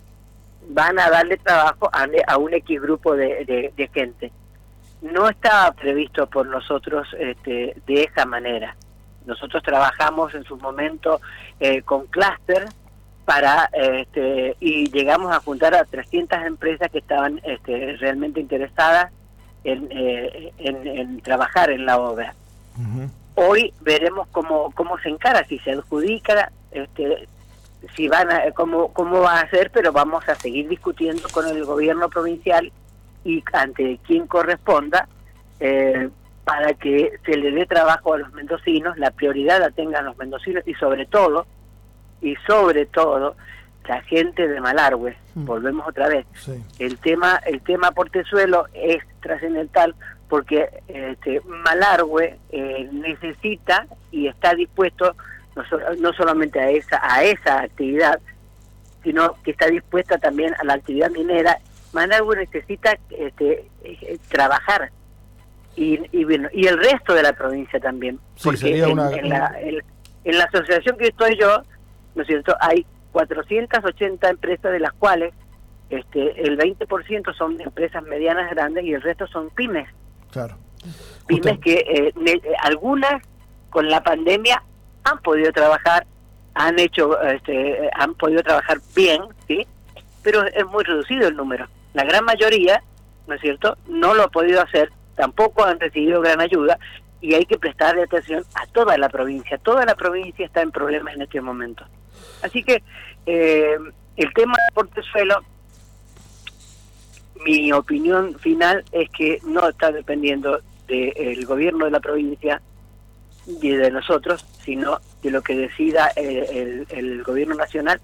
van 0.70 1.00
a 1.00 1.10
darle 1.10 1.38
trabajo 1.38 1.89
a, 1.92 2.38
un 2.38 2.53
X 2.53 2.82
grupo 2.82 3.15
de, 3.15 3.72
de, 3.75 3.88
gente. 3.94 4.32
No 5.01 5.27
estaba 5.27 5.72
previsto 5.74 6.27
por 6.27 6.48
nosotros 6.48 7.08
este, 7.20 7.75
de 7.86 8.03
esa 8.03 8.25
manera. 8.25 8.75
Nosotros 9.25 9.62
trabajamos 9.63 10.34
en 10.34 10.44
su 10.44 10.58
momento 10.58 11.20
eh, 11.60 11.82
con 11.82 12.06
clúster 12.08 12.65
para 13.25 13.70
este, 13.74 14.56
y 14.60 14.89
llegamos 14.92 15.34
a 15.34 15.39
juntar 15.39 15.75
a 15.75 15.86
300 15.86 16.44
empresas 16.46 16.89
que 16.92 17.00
estaban 17.00 17.39
este, 17.44 17.98
realmente 17.98 18.39
interesadas 18.39 19.12
eh, 19.63 20.53
en, 20.58 20.88
en, 20.88 21.22
trabajar 21.22 21.70
en 21.72 21.86
la 21.86 21.98
obra. 22.00 22.36
Hoy 23.36 23.74
veremos 23.82 24.27
cómo, 24.32 24.72
cómo 24.72 24.98
se 25.00 25.10
encara, 25.10 25.46
si 25.46 25.60
se 25.60 25.72
adjudica, 25.72 26.51
este, 26.72 27.27
si 27.96 28.08
van 28.08 28.32
a, 28.32 28.51
cómo, 28.51 28.93
cómo 28.93 29.22
va 29.22 29.39
a 29.39 29.50
ser, 29.50 29.72
pero 29.72 29.91
vamos 29.91 30.27
a 30.27 30.36
seguir 30.36 30.67
discutiendo 30.67 31.27
con 31.29 31.48
el 31.48 31.63
gobierno 31.65 32.10
provincial 32.10 32.72
y 33.24 33.43
ante 33.53 34.00
quien 34.05 34.27
corresponda 34.27 35.08
eh, 35.60 36.10
para 36.43 36.74
que 36.74 37.13
se 37.25 37.38
le 37.38 37.51
dé 37.51 37.65
trabajo 37.65 38.13
a 38.13 38.17
los 38.17 38.34
mendocinos, 38.34 38.98
la 38.98 39.12
prioridad 39.12 39.60
la 39.60 39.72
tengan 39.72 40.05
los 40.05 40.17
mendocinos 40.17 40.67
y 40.67 40.74
sobre 40.75 41.05
todo, 41.05 41.46
y 42.22 42.36
sobre 42.48 42.86
todo, 42.86 43.36
la 43.87 44.01
gente 44.03 44.47
de 44.47 44.61
Malargüe, 44.61 45.15
mm. 45.35 45.45
volvemos 45.45 45.87
otra 45.87 46.07
vez, 46.07 46.25
el 46.79 46.97
tema 46.97 47.39
el 47.45 47.61
tema 47.61 47.91
Portezuelo 47.91 48.67
es 48.73 49.03
trascendental 49.21 49.95
porque 50.29 50.69
este, 50.87 51.41
Malargüe 51.41 52.37
eh, 52.51 52.89
necesita 52.91 53.85
y 54.11 54.27
está 54.27 54.53
dispuesto 54.55 55.15
no, 55.55 55.63
no, 55.99 56.13
solamente 56.13 56.59
a 56.59 56.69
esa 56.71 56.99
a 57.01 57.23
esa 57.23 57.61
actividad, 57.61 58.19
sino 59.03 59.35
que 59.43 59.51
está 59.51 59.67
dispuesta 59.67 60.17
también 60.17 60.55
a 60.59 60.63
la 60.63 60.73
actividad 60.73 61.11
minera. 61.11 61.59
Malargüe 61.91 62.37
necesita 62.37 62.97
este, 63.11 63.65
eh, 63.83 64.17
trabajar 64.29 64.91
y, 65.75 65.99
y, 66.11 66.23
bueno, 66.23 66.49
y 66.53 66.67
el 66.67 66.77
resto 66.77 67.13
de 67.13 67.23
la 67.23 67.33
provincia 67.33 67.79
también, 67.79 68.19
porque 68.43 68.83
en, 68.83 69.29
la, 69.29 69.53
en 70.23 70.37
la 70.37 70.43
asociación 70.45 70.97
que 70.97 71.07
estoy 71.07 71.37
yo, 71.37 71.63
¿no 72.15 72.21
es 72.21 72.27
cierto? 72.27 72.55
Hay 72.59 72.85
480 73.13 74.29
empresas 74.29 74.72
de 74.72 74.79
las 74.79 74.91
cuales 74.93 75.34
este, 75.89 76.41
el 76.41 76.58
20% 76.58 77.34
son 77.36 77.62
empresas 77.62 78.03
medianas 78.03 78.50
grandes 78.51 78.84
y 78.84 78.93
el 78.93 79.01
resto 79.01 79.27
son 79.27 79.50
pymes. 79.51 79.88
Claro. 80.32 80.58
Pymes 81.27 81.60
que 81.60 81.75
eh, 81.75 82.13
eh, 82.25 82.41
algunas 82.63 83.22
con 83.70 83.88
la 83.89 84.03
pandemia 84.03 84.62
han 85.03 85.20
podido 85.20 85.51
trabajar, 85.51 86.05
han 86.55 86.79
hecho, 86.79 87.22
este, 87.22 87.89
han 87.93 88.15
podido 88.15 88.41
trabajar 88.41 88.79
bien, 88.96 89.22
sí, 89.48 89.65
pero 90.24 90.43
es 90.43 90.65
muy 90.65 90.84
reducido 90.84 91.27
el 91.27 91.36
número. 91.36 91.67
La 91.93 92.03
gran 92.03 92.25
mayoría, 92.25 92.84
¿no 93.27 93.36
es 93.36 93.41
cierto?, 93.41 93.77
no 93.88 94.13
lo 94.13 94.24
ha 94.24 94.27
podido 94.29 94.62
hacer, 94.62 94.91
tampoco 95.15 95.63
han 95.63 95.79
recibido 95.79 96.22
gran 96.22 96.41
ayuda 96.41 96.79
y 97.22 97.36
hay 97.36 97.46
que 97.46 97.58
prestarle 97.58 98.03
atención 98.03 98.43
a 98.55 98.65
toda 98.67 98.98
la 98.98 99.10
provincia. 99.10 99.58
Toda 99.58 99.86
la 99.86 99.96
provincia 99.96 100.46
está 100.46 100.62
en 100.62 100.72
problemas 100.72 101.15
en 101.15 101.22
este 101.22 101.39
momento. 101.39 101.86
Así 102.42 102.63
que 102.63 102.84
eh, 103.25 103.77
el 104.15 104.34
tema 104.34 104.53
del 104.53 104.74
portezuelo, 104.74 105.42
mi 107.46 107.72
opinión 107.72 108.38
final 108.39 108.84
es 108.92 109.10
que 109.10 109.39
no 109.46 109.68
está 109.68 109.92
dependiendo 109.92 110.62
del 110.88 111.46
gobierno 111.46 111.86
de 111.86 111.92
la 111.92 112.00
provincia 112.00 112.62
y 113.62 113.70
de 113.70 113.92
nosotros, 113.92 114.46
sino 114.63 115.00
de 115.22 115.32
lo 115.32 115.42
que 115.42 115.56
decida 115.56 116.12
eh, 116.15 116.86
el, 116.89 117.24
gobierno 117.24 117.56
nacional 117.56 118.00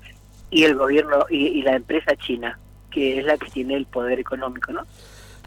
y 0.50 0.64
el 0.64 0.76
gobierno 0.76 1.26
y 1.30 1.62
la 1.62 1.76
empresa 1.76 2.16
china, 2.16 2.60
que 2.90 3.20
es 3.20 3.26
la 3.26 3.38
que 3.38 3.50
tiene 3.50 3.76
el 3.76 3.86
poder 3.86 4.20
económico, 4.20 4.72
¿no? 4.72 4.86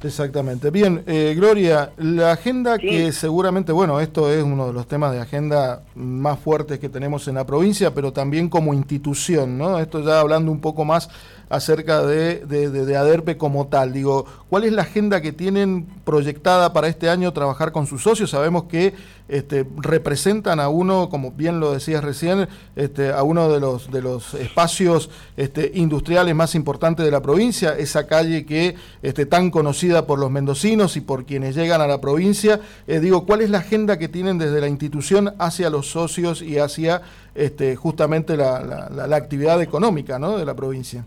Exactamente. 0.02 0.70
Bien, 0.70 1.02
eh, 1.06 1.32
Gloria, 1.36 1.92
la 1.96 2.32
agenda 2.32 2.76
que 2.76 3.12
seguramente, 3.12 3.70
bueno, 3.70 4.00
esto 4.00 4.32
es 4.32 4.42
uno 4.42 4.66
de 4.66 4.72
los 4.72 4.88
temas 4.88 5.12
de 5.12 5.20
agenda 5.20 5.84
más 5.94 6.40
fuertes 6.40 6.80
que 6.80 6.88
tenemos 6.88 7.28
en 7.28 7.36
la 7.36 7.46
provincia, 7.46 7.94
pero 7.94 8.12
también 8.12 8.48
como 8.48 8.74
institución, 8.74 9.56
¿no? 9.56 9.78
Esto 9.78 10.00
ya 10.00 10.18
hablando 10.18 10.50
un 10.50 10.60
poco 10.60 10.84
más 10.84 11.08
acerca 11.52 12.02
de, 12.06 12.46
de, 12.46 12.70
de, 12.70 12.96
ADERPE 12.96 13.36
como 13.36 13.66
tal. 13.66 13.92
Digo, 13.92 14.24
¿cuál 14.48 14.64
es 14.64 14.72
la 14.72 14.82
agenda 14.82 15.20
que 15.20 15.32
tienen 15.32 15.86
proyectada 16.02 16.72
para 16.72 16.88
este 16.88 17.10
año 17.10 17.30
trabajar 17.34 17.72
con 17.72 17.86
sus 17.86 18.02
socios? 18.02 18.30
Sabemos 18.30 18.64
que 18.64 18.94
este, 19.28 19.66
representan 19.76 20.60
a 20.60 20.70
uno, 20.70 21.10
como 21.10 21.32
bien 21.32 21.60
lo 21.60 21.72
decías 21.72 22.02
recién, 22.02 22.48
este, 22.74 23.12
a 23.12 23.22
uno 23.22 23.50
de 23.50 23.60
los, 23.60 23.90
de 23.90 24.00
los 24.00 24.32
espacios 24.32 25.10
este, 25.36 25.70
industriales 25.74 26.34
más 26.34 26.54
importantes 26.54 27.04
de 27.04 27.12
la 27.12 27.20
provincia, 27.20 27.76
esa 27.76 28.06
calle 28.06 28.46
que 28.46 28.74
este, 29.02 29.26
tan 29.26 29.50
conocida 29.50 30.06
por 30.06 30.18
los 30.18 30.30
mendocinos 30.30 30.96
y 30.96 31.02
por 31.02 31.26
quienes 31.26 31.54
llegan 31.54 31.82
a 31.82 31.86
la 31.86 32.00
provincia. 32.00 32.60
Eh, 32.86 32.98
digo, 32.98 33.26
¿cuál 33.26 33.42
es 33.42 33.50
la 33.50 33.58
agenda 33.58 33.98
que 33.98 34.08
tienen 34.08 34.38
desde 34.38 34.58
la 34.58 34.68
institución 34.68 35.34
hacia 35.38 35.68
los 35.68 35.90
socios 35.90 36.40
y 36.40 36.56
hacia 36.58 37.02
este, 37.34 37.76
justamente 37.76 38.38
la, 38.38 38.88
la 38.90 39.16
actividad 39.16 39.60
económica 39.60 40.18
¿no? 40.18 40.38
de 40.38 40.46
la 40.46 40.54
provincia? 40.54 41.04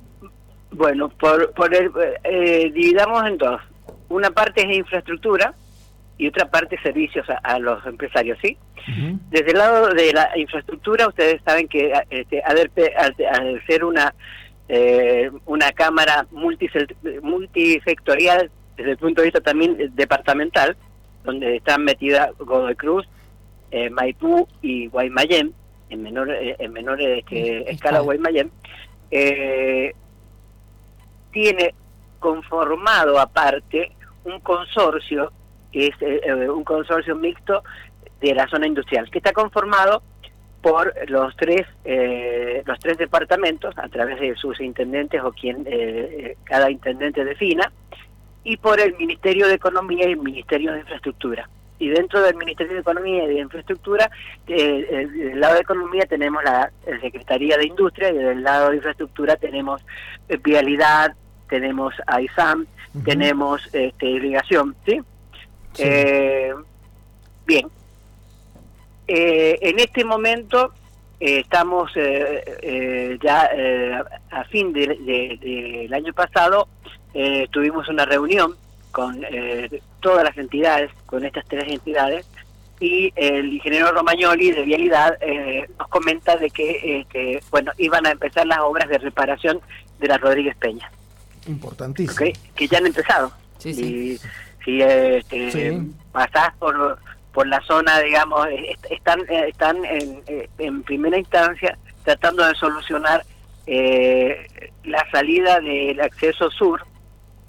Bueno, 0.76 1.10
por, 1.10 1.52
por 1.54 1.74
el, 1.74 1.92
eh, 2.24 2.72
dividamos 2.74 3.26
en 3.28 3.38
dos. 3.38 3.62
una 4.10 4.32
parte 4.32 4.62
es 4.62 4.78
infraestructura 4.78 5.54
y 6.18 6.28
otra 6.28 6.50
parte 6.50 6.78
servicios 6.82 7.28
a, 7.44 7.60
los 7.60 7.86
empresarios, 7.86 8.38
¿sí? 8.42 8.58
Desde 9.32 9.52
el 9.52 9.58
lado 9.58 9.94
de 9.94 10.14
la 10.14 10.30
infraestructura, 10.38 11.08
ustedes 11.08 11.42
saben 11.44 11.68
que 11.68 11.92
este, 12.10 12.42
al, 12.44 12.72
ser 13.66 13.84
una 13.84 14.14
eh, 14.70 15.32
una 15.46 15.72
cámara 15.72 16.28
multisectorial 16.32 18.52
desde 18.78 18.92
el 18.92 18.98
punto 18.98 19.22
de 19.22 19.28
vista 19.28 19.42
también 19.42 19.92
departamental, 19.96 20.78
donde 21.24 21.58
están 21.58 21.84
metidas 21.84 22.30
Godoy 22.38 22.76
Cruz, 22.76 23.08
eh, 23.72 23.90
Maipú 23.90 24.48
y 24.62 24.88
Guaymallén, 24.88 25.54
en 25.90 26.04
menor, 26.04 26.32
eh, 26.32 26.56
en 26.60 26.74
menor 26.74 27.02
este, 27.02 27.72
escala 27.72 28.00
Guaymallén, 28.00 28.52
eh, 29.12 29.94
tiene 31.36 31.76
conformado 32.20 33.20
aparte 33.20 33.92
un 34.24 34.40
consorcio, 34.40 35.34
que 35.70 35.88
es 35.88 35.96
eh, 36.00 36.50
un 36.50 36.64
consorcio 36.64 37.14
mixto 37.14 37.62
de 38.22 38.34
la 38.34 38.48
zona 38.48 38.68
industrial, 38.68 39.12
que 39.12 39.18
está 39.18 39.34
conformado 39.34 40.02
por 40.62 40.94
los 41.10 41.36
tres 41.36 41.68
los 42.66 42.80
tres 42.80 42.98
departamentos 42.98 43.78
a 43.78 43.88
través 43.90 44.20
de 44.20 44.36
sus 44.36 44.60
intendentes 44.62 45.22
o 45.22 45.32
quien 45.32 45.64
cada 46.46 46.72
intendente 46.72 47.24
defina 47.24 47.72
y 48.44 48.58
por 48.58 48.80
el 48.80 48.96
Ministerio 48.96 49.48
de 49.48 49.56
Economía 49.56 50.08
y 50.08 50.14
el 50.14 50.18
Ministerio 50.18 50.72
de 50.72 50.80
Infraestructura. 50.80 51.50
Y 51.78 51.90
dentro 51.90 52.22
del 52.22 52.36
Ministerio 52.36 52.74
de 52.74 52.80
Economía 52.80 53.26
y 53.26 53.28
de 53.28 53.40
Infraestructura, 53.42 54.10
eh, 54.48 55.08
del 55.14 55.40
lado 55.42 55.56
de 55.56 55.62
Economía 55.62 56.06
tenemos 56.08 56.42
la 56.44 56.72
Secretaría 57.02 57.58
de 57.58 57.68
Industria 57.68 58.12
y 58.12 58.18
del 58.18 58.44
lado 58.44 58.70
de 58.70 58.78
Infraestructura 58.78 59.36
tenemos 59.36 59.86
eh, 60.30 60.38
Vialidad, 60.42 61.14
tenemos 61.50 61.94
AISAM, 62.08 62.66
tenemos 63.04 63.62
este, 63.74 64.06
Irrigación, 64.08 64.76
¿sí? 64.86 65.02
Eh, 65.78 66.54
bien. 67.46 67.68
en 69.08 69.80
este 69.80 70.06
momento 70.06 70.72
estamos 71.20 71.92
ya 73.22 73.50
a 74.32 74.44
fin 74.46 74.72
del 74.72 75.94
año 75.94 76.14
pasado, 76.14 76.68
tuvimos 77.52 77.90
una 77.90 78.06
reunión 78.06 78.56
con 78.96 79.26
eh, 79.30 79.82
todas 80.00 80.24
las 80.24 80.38
entidades, 80.38 80.90
con 81.06 81.26
estas 81.26 81.44
tres 81.50 81.66
entidades, 81.68 82.26
y 82.80 83.12
el 83.18 83.54
ingeniero 83.54 83.92
Romagnoli 83.92 84.52
de 84.52 84.64
Vialidad 84.64 85.18
eh, 85.20 85.68
nos 85.78 85.90
comenta 85.90 86.38
de 86.38 86.50
que, 86.50 87.06
eh, 87.14 87.42
bueno, 87.52 87.74
iban 87.78 88.06
a 88.06 88.12
empezar 88.12 88.48
las 88.48 88.60
obras 88.60 88.88
de 88.88 88.98
reparación 89.00 89.60
de 90.00 90.08
la 90.08 90.18
Rodríguez 90.18 90.56
Peña. 90.56 90.90
Importantísimo. 91.48 92.34
Que 92.56 92.68
ya 92.68 92.78
han 92.78 92.88
empezado. 92.88 93.32
Sí, 93.58 93.74
sí. 93.74 94.20
si 94.64 94.82
este, 94.82 95.82
pasás 96.12 96.54
por, 96.60 97.00
por 97.34 97.48
la 97.48 97.62
zona, 97.62 98.00
digamos, 98.00 98.48
están, 98.90 99.22
están 99.30 99.84
en, 99.86 100.22
en 100.58 100.84
primera 100.84 101.18
instancia 101.18 101.78
tratando 102.04 102.46
de 102.46 102.54
solucionar 102.56 103.26
la 104.84 105.06
salida 105.12 105.60
del 105.60 106.00
acceso 106.00 106.52
sur, 106.52 106.86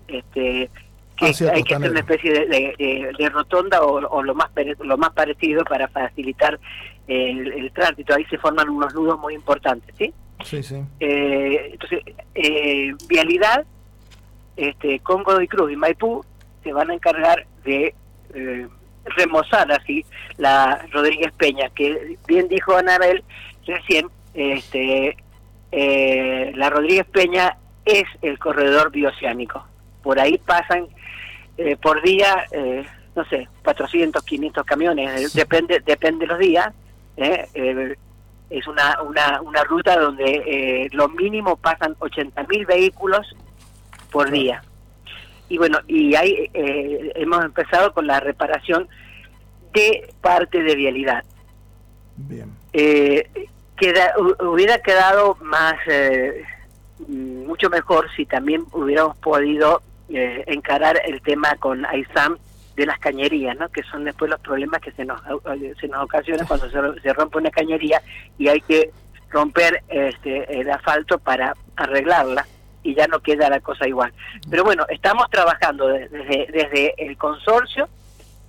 este 0.09 0.71
que 1.17 1.27
hay 1.27 1.63
que 1.63 1.75
hacer 1.75 1.91
una 1.91 2.01
especie 2.01 2.47
de, 2.47 3.31
rotonda 3.31 3.83
o, 3.83 4.23
lo 4.23 4.35
más 4.35 4.51
lo 4.81 4.99
más 4.99 5.13
parecido 5.13 5.65
para 5.65 5.89
facilitar 5.89 6.61
el, 7.07 7.71
tránsito. 7.73 8.15
Ahí 8.15 8.25
se 8.27 8.39
forman 8.39 8.69
unos 8.69 8.95
nudos 8.95 9.19
muy 9.19 9.35
importantes, 9.35 9.95
¿sí? 9.97 10.13
Sí, 10.45 10.63
sí. 10.63 10.83
Eh, 11.01 11.71
entonces, 11.73 12.01
eh, 12.35 12.93
vialidad, 13.09 13.65
este, 14.57 15.01
con 15.01 15.23
Godoy 15.23 15.49
Cruz 15.49 15.73
y 15.73 15.77
Maipú 15.77 16.25
se 16.63 16.73
van 16.73 16.91
a 16.91 16.95
encargar 16.95 17.47
de 17.65 17.95
eh, 18.35 18.69
remozar 19.05 19.71
así 19.71 20.05
la 20.37 20.85
Rodríguez 20.91 21.33
Peña, 21.33 21.71
que 21.71 22.19
bien 22.27 22.49
dijo 22.49 22.77
Anabel 22.77 23.23
recién, 23.67 24.09
este, 24.35 25.17
eh, 25.73 26.53
la 26.55 26.71
Rodríguez 26.71 27.07
Peña 27.07 27.57
es 27.85 28.05
el 28.23 28.39
corredor 28.39 28.91
bioceánico. 28.91 29.65
Por 30.03 30.19
ahí 30.19 30.39
pasan 30.39 30.89
eh, 31.57 31.77
por 31.77 32.03
día, 32.03 32.45
eh, 32.51 32.85
no 33.15 33.25
sé, 33.27 33.49
400, 33.65 34.23
500 34.23 34.65
camiones, 34.65 35.23
eh, 35.23 35.29
depende 35.35 35.81
depende 35.81 36.27
de 36.27 36.33
los 36.33 36.39
días. 36.39 36.73
es 38.49 38.67
una, 38.69 39.03
una, 39.03 39.41
una 39.41 39.65
ruta 39.65 39.99
donde 39.99 40.89
lo 40.93 41.09
mínimo 41.09 41.57
pasan 41.57 41.97
80.000 41.97 42.67
vehículos 42.67 43.35
por 44.17 44.31
día. 44.31 44.63
Y 45.51 45.59
bueno, 45.59 45.79
y 45.87 46.15
ahí 46.15 46.51
hemos 46.55 47.45
empezado 47.45 47.93
con 47.93 48.07
la 48.07 48.19
reparación 48.19 48.89
de 49.75 50.09
parte 50.23 50.63
de 50.63 50.75
vialidad. 50.75 51.23
Bien. 52.17 52.51
queda, 52.73 54.15
hubiera 54.41 54.79
quedado 54.79 55.37
más, 55.43 55.77
mucho 57.07 57.69
mejor 57.69 58.09
si 58.17 58.25
también 58.25 58.65
hubiéramos 58.73 59.19
podido 59.19 59.83
eh, 60.09 60.45
encarar 60.47 61.03
el 61.05 61.21
tema 61.21 61.57
con 61.57 61.85
AISAM 61.85 62.39
de 62.75 62.87
las 62.87 62.99
cañerías, 63.01 63.55
¿no? 63.59 63.69
que 63.69 63.83
son 63.83 64.05
después 64.05 64.31
los 64.31 64.41
problemas 64.41 64.81
que 64.81 64.93
se 64.93 65.05
nos, 65.05 65.21
eh, 65.21 65.75
se 65.79 65.89
nos 65.89 66.05
ocasionan 66.05 66.47
cuando 66.49 66.71
se, 66.71 67.13
rompe 67.13 67.39
una 67.39 67.51
cañería 67.51 68.01
y 68.39 68.49
hay 68.49 68.63
que 68.63 68.93
romper 69.29 69.83
este, 69.89 70.61
el 70.61 70.71
asfalto 70.71 71.19
para 71.19 71.55
arreglarla 71.77 72.47
y 72.87 72.95
ya 72.95 73.07
no 73.09 73.21
queda 73.21 73.51
la 73.51 73.61
cosa 73.61 73.87
igual. 73.89 74.13
Pero 74.49 74.65
bueno, 74.65 74.87
estamos 74.89 75.29
trabajando 75.31 75.89
desde, 75.89 76.47
desde 76.53 76.95
el 76.99 77.17
consorcio 77.17 77.89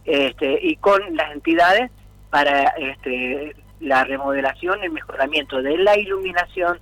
este, 0.06 0.60
y 0.62 0.76
con 0.78 1.02
las 1.15 1.32
entidades 1.32 1.91
para 2.30 2.63
este, 2.78 3.56
la 3.80 4.04
remodelación, 4.04 4.84
el 4.84 4.91
mejoramiento 4.91 5.62
de 5.62 5.78
la 5.78 5.97
iluminación, 5.97 6.80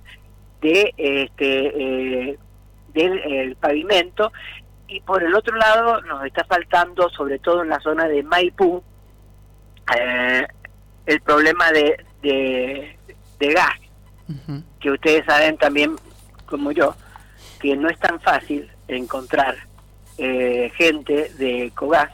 de 0.60 0.92
este 0.96 2.30
eh, 2.30 2.38
del 2.94 3.56
pavimento 3.56 4.32
y 4.88 5.00
por 5.00 5.22
el 5.22 5.34
otro 5.34 5.56
lado 5.56 6.00
nos 6.02 6.24
está 6.24 6.44
faltando, 6.44 7.10
sobre 7.10 7.38
todo 7.38 7.62
en 7.62 7.68
la 7.68 7.80
zona 7.80 8.06
de 8.08 8.22
Maipú, 8.22 8.82
eh, 9.98 10.46
el 11.06 11.20
problema 11.20 11.70
de, 11.72 12.04
de, 12.22 13.52
gas, 13.52 13.78
que 14.80 14.90
ustedes 14.90 15.24
saben 15.26 15.56
también, 15.56 15.96
como 16.46 16.72
yo, 16.72 16.94
que 17.60 17.76
no 17.76 17.88
es 17.88 17.98
tan 17.98 18.20
fácil 18.20 18.70
encontrar 18.88 19.56
eh, 20.18 20.70
gente 20.76 21.30
de 21.38 21.72
Cogas 21.74 22.10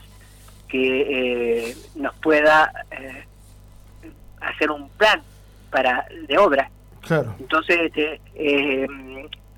que 0.68 1.68
eh, 1.68 1.76
nos 1.96 2.14
pueda 2.16 2.72
hacer 4.40 4.70
un 4.70 4.88
plan 4.90 5.22
para 5.70 6.06
de 6.26 6.38
obra. 6.38 6.70
Claro. 7.02 7.34
Entonces, 7.38 7.78
este, 7.94 8.20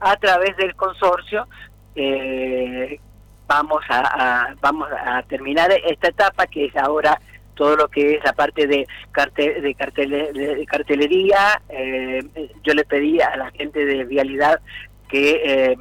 a 0.01 0.17
través 0.17 0.57
del 0.57 0.75
consorcio 0.75 1.47
eh, 1.95 2.99
vamos 3.47 3.83
a, 3.89 4.55
vamos 4.61 4.89
a 4.93 5.23
terminar 5.23 5.71
esta 5.87 6.09
etapa 6.09 6.47
que 6.47 6.67
es 6.67 6.77
ahora 6.77 7.21
todo 7.55 7.77
lo 7.77 7.89
que 7.89 8.17
es 8.17 8.25
la 8.25 8.33
parte 8.33 8.67
de 8.67 8.87
cartel 9.13 9.63
de, 9.63 9.75
cartel, 9.75 10.11
de 10.11 10.67
cartelería 10.67 11.63
eh, 11.69 12.23
yo 12.65 12.75
le 12.75 12.85
pedí 12.85 13.21
a 13.21 13.37
la 13.37 13.51
gente 13.53 13.85
de 13.85 14.05
vialidad 14.05 14.61
que 15.15 15.43
eh, 15.45 15.77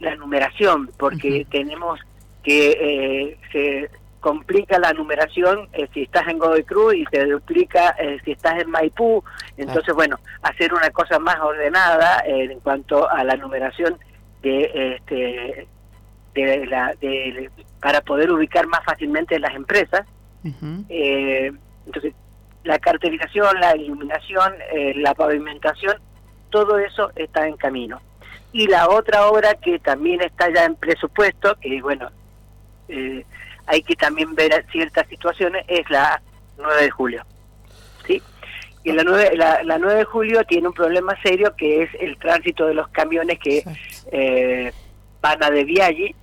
la 0.00 0.16
numeración 0.16 0.90
porque 0.96 1.46
tenemos 1.48 2.00
que 2.42 2.72
eh, 2.72 3.38
se 3.52 3.88
complica 4.18 4.80
la 4.80 4.92
numeración 4.92 5.68
si 5.92 6.02
estás 6.02 6.26
en 6.26 6.38
Godoy 6.38 6.64
Cruz 6.64 6.94
y 6.94 7.04
se 7.06 7.24
duplica 7.26 7.94
si 8.24 8.32
estás 8.32 8.60
en 8.60 8.70
Maipú. 8.70 9.22
Entonces 9.56 9.94
bueno 9.94 10.18
hacer 10.42 10.74
una 10.74 10.90
cosa 10.90 11.20
más 11.20 11.38
ordenada 11.40 12.24
en 12.26 12.58
cuanto 12.60 13.08
a 13.08 13.22
la 13.22 13.36
numeración 13.36 13.96
de 14.42 14.96
este 14.96 15.68
de 16.34 16.66
la 16.66 16.94
de, 17.00 17.50
para 17.80 18.00
poder 18.00 18.32
ubicar 18.32 18.66
más 18.66 18.84
fácilmente 18.84 19.38
las 19.38 19.54
empresas. 19.54 20.04
Eh, 20.88 21.52
entonces 21.86 22.12
la 22.64 22.78
cartelización 22.78 23.60
la 23.60 23.76
iluminación 23.76 24.52
eh, 24.72 24.92
la 24.96 25.14
pavimentación 25.14 25.96
todo 26.50 26.78
eso 26.78 27.10
está 27.16 27.46
en 27.46 27.56
camino 27.56 28.00
y 28.54 28.66
la 28.68 28.88
otra 28.88 29.26
obra 29.26 29.54
que 29.54 29.78
también 29.78 30.22
está 30.22 30.50
ya 30.50 30.64
en 30.64 30.76
presupuesto 30.76 31.56
que 31.60 31.82
bueno 31.82 32.10
eh, 32.88 33.24
hay 33.66 33.82
que 33.82 33.94
también 33.96 34.34
ver 34.34 34.64
ciertas 34.72 35.06
situaciones 35.08 35.64
es 35.68 35.88
la 35.90 36.22
9 36.56 36.82
de 36.82 36.90
julio 36.90 37.22
sí 38.06 38.22
y 38.84 38.92
la 38.92 39.02
9, 39.02 39.36
la, 39.36 39.62
la 39.62 39.78
9 39.78 39.98
de 39.98 40.04
julio 40.04 40.44
tiene 40.44 40.68
un 40.68 40.74
problema 40.74 41.14
serio 41.22 41.54
que 41.56 41.82
es 41.82 41.90
el 42.00 42.16
tránsito 42.16 42.66
de 42.66 42.74
los 42.74 42.88
camiones 42.88 43.38
que 43.38 43.64
eh, 44.12 44.72
van 45.20 45.42
a 45.42 45.50
de 45.50 45.64
Viaggi 45.64 46.14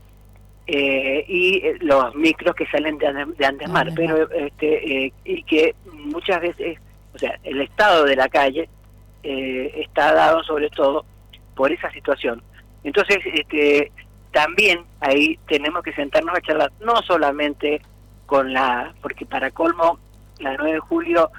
eh, 0.73 1.25
y 1.27 1.57
eh, 1.57 1.77
los 1.81 2.15
micros 2.15 2.55
que 2.55 2.65
salen 2.67 2.97
de, 2.97 3.11
de 3.37 3.45
Andesmar, 3.45 3.89
ah, 3.89 3.93
pero 3.93 4.31
este, 4.31 5.05
eh, 5.05 5.13
y 5.25 5.43
que 5.43 5.75
muchas 5.91 6.39
veces, 6.39 6.77
o 7.13 7.17
sea, 7.17 7.37
el 7.43 7.59
estado 7.61 8.05
de 8.05 8.15
la 8.15 8.29
calle 8.29 8.69
está 9.23 10.13
dado 10.13 10.43
sobre 10.43 10.69
todo 10.69 11.05
por 11.61 11.71
esa 11.71 11.91
situación. 11.91 12.41
Entonces, 12.83 13.19
este, 13.35 13.91
también 14.31 14.83
ahí 14.99 15.37
tenemos 15.47 15.83
que 15.83 15.93
sentarnos 15.93 16.35
a 16.35 16.41
charlar, 16.41 16.71
no 16.79 17.03
solamente 17.03 17.83
con 18.25 18.51
la, 18.51 18.91
porque 18.99 19.27
para 19.27 19.51
colmo, 19.51 19.99
la 20.39 20.55
9 20.57 20.73
de 20.73 20.79
julio 20.79 21.29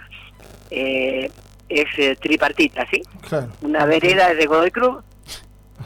eh, 0.70 1.28
es 1.68 1.87
eh, 1.98 2.16
tripartita, 2.20 2.87
¿sí? 2.88 3.02
Una 3.62 3.85
vereda 3.85 4.30
es 4.30 4.38
de 4.38 4.46
Godoy 4.46 4.70
Cruz 4.70 5.02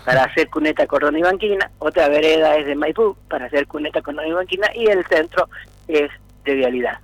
para 0.05 0.25
hacer 0.25 0.51
cuneta, 0.51 0.87
cordón 0.87 1.17
y 1.17 1.23
banquina, 1.23 1.71
otra 1.79 2.11
vereda 2.11 2.59
es 2.59 2.67
de 2.67 2.75
Maipú 2.75 3.17
para 3.31 3.47
hacer 3.47 3.67
cuneta, 3.67 4.03
cordón 4.03 4.27
y 4.27 4.33
banquina, 4.33 4.69
y 4.75 4.85
el 4.85 5.03
centro 5.07 5.49
es 5.89 6.11
de 6.45 6.55
vialidad. 6.57 6.99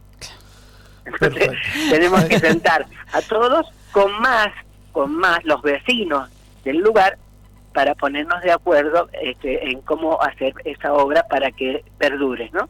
Entonces 1.07 1.49
tenemos 1.91 2.25
que 2.25 2.39
sentar 2.39 2.85
a 3.11 3.23
todos 3.23 3.73
con 3.91 4.21
más, 4.21 4.49
con 4.93 5.15
más 5.15 5.43
los 5.45 5.63
vecinos 5.63 6.29
del 6.63 6.77
lugar 6.77 7.17
para 7.73 7.95
ponernos 7.95 8.43
de 8.43 8.53
acuerdo 8.53 9.09
este, 9.23 9.71
en 9.71 9.81
cómo 9.83 10.21
hacer 10.23 10.55
esa 10.65 10.93
obra 10.93 11.27
para 11.29 11.51
que 11.51 11.85
perdure, 11.99 12.51
¿no? 12.53 12.69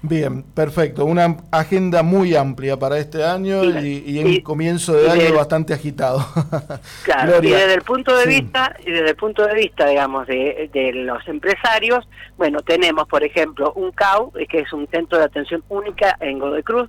Bien, 0.00 0.44
perfecto. 0.44 1.04
Una 1.04 1.38
agenda 1.50 2.04
muy 2.04 2.36
amplia 2.36 2.76
para 2.76 2.98
este 2.98 3.24
año 3.24 3.64
y, 3.64 4.20
en 4.20 4.42
comienzo 4.42 4.92
de 4.92 5.10
año 5.10 5.34
bastante 5.34 5.74
agitado. 5.74 6.24
claro, 7.04 7.38
y 7.42 7.50
desde 7.50 7.74
el 7.74 7.82
punto 7.82 8.16
de 8.16 8.26
vista, 8.26 8.76
y 8.86 8.92
desde 8.92 9.10
el 9.10 9.16
punto 9.16 9.44
de 9.44 9.54
vista, 9.54 9.88
digamos, 9.88 10.28
de, 10.28 10.70
de, 10.72 10.92
los 10.92 11.26
empresarios, 11.26 12.08
bueno, 12.36 12.60
tenemos, 12.60 13.08
por 13.08 13.24
ejemplo, 13.24 13.72
un 13.74 13.90
CAU, 13.90 14.32
que 14.48 14.60
es 14.60 14.72
un 14.72 14.86
centro 14.86 15.18
de 15.18 15.24
atención 15.24 15.64
única 15.68 16.16
en 16.20 16.38
Godoy 16.38 16.62
Cruz, 16.62 16.88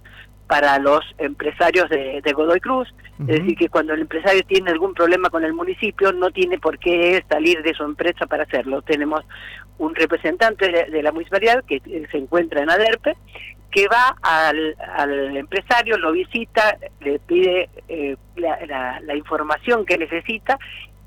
para 0.49 0.79
los 0.79 1.01
empresarios 1.19 1.87
de, 1.91 2.33
Godoy 2.33 2.59
Cruz, 2.59 2.91
es 3.19 3.27
decir, 3.27 3.55
que 3.55 3.69
cuando 3.69 3.93
el 3.93 4.01
empresario 4.01 4.41
tiene 4.47 4.71
algún 4.71 4.95
problema 4.95 5.29
con 5.29 5.43
el 5.43 5.53
municipio, 5.53 6.11
no 6.11 6.31
tiene 6.31 6.57
por 6.57 6.79
qué 6.79 7.23
salir 7.29 7.61
de 7.61 7.75
su 7.75 7.83
empresa 7.83 8.25
para 8.25 8.43
hacerlo. 8.43 8.81
Tenemos 8.81 9.21
un 9.77 9.93
representante 9.93 10.87
de, 10.89 11.03
la 11.03 11.11
municipalidad 11.11 11.63
que 11.65 11.79
se 12.09 12.17
encuentra 12.17 12.63
en 12.63 12.71
Aderpe, 12.71 13.15
que 13.69 13.87
va 13.89 14.15
al, 14.23 15.37
empresario, 15.37 15.99
lo 15.99 16.13
visita, 16.13 16.79
le 17.01 17.19
pide 17.19 17.69
eh, 17.87 18.17
la, 18.35 19.15
información 19.15 19.85
que 19.85 19.99
necesita 19.99 20.57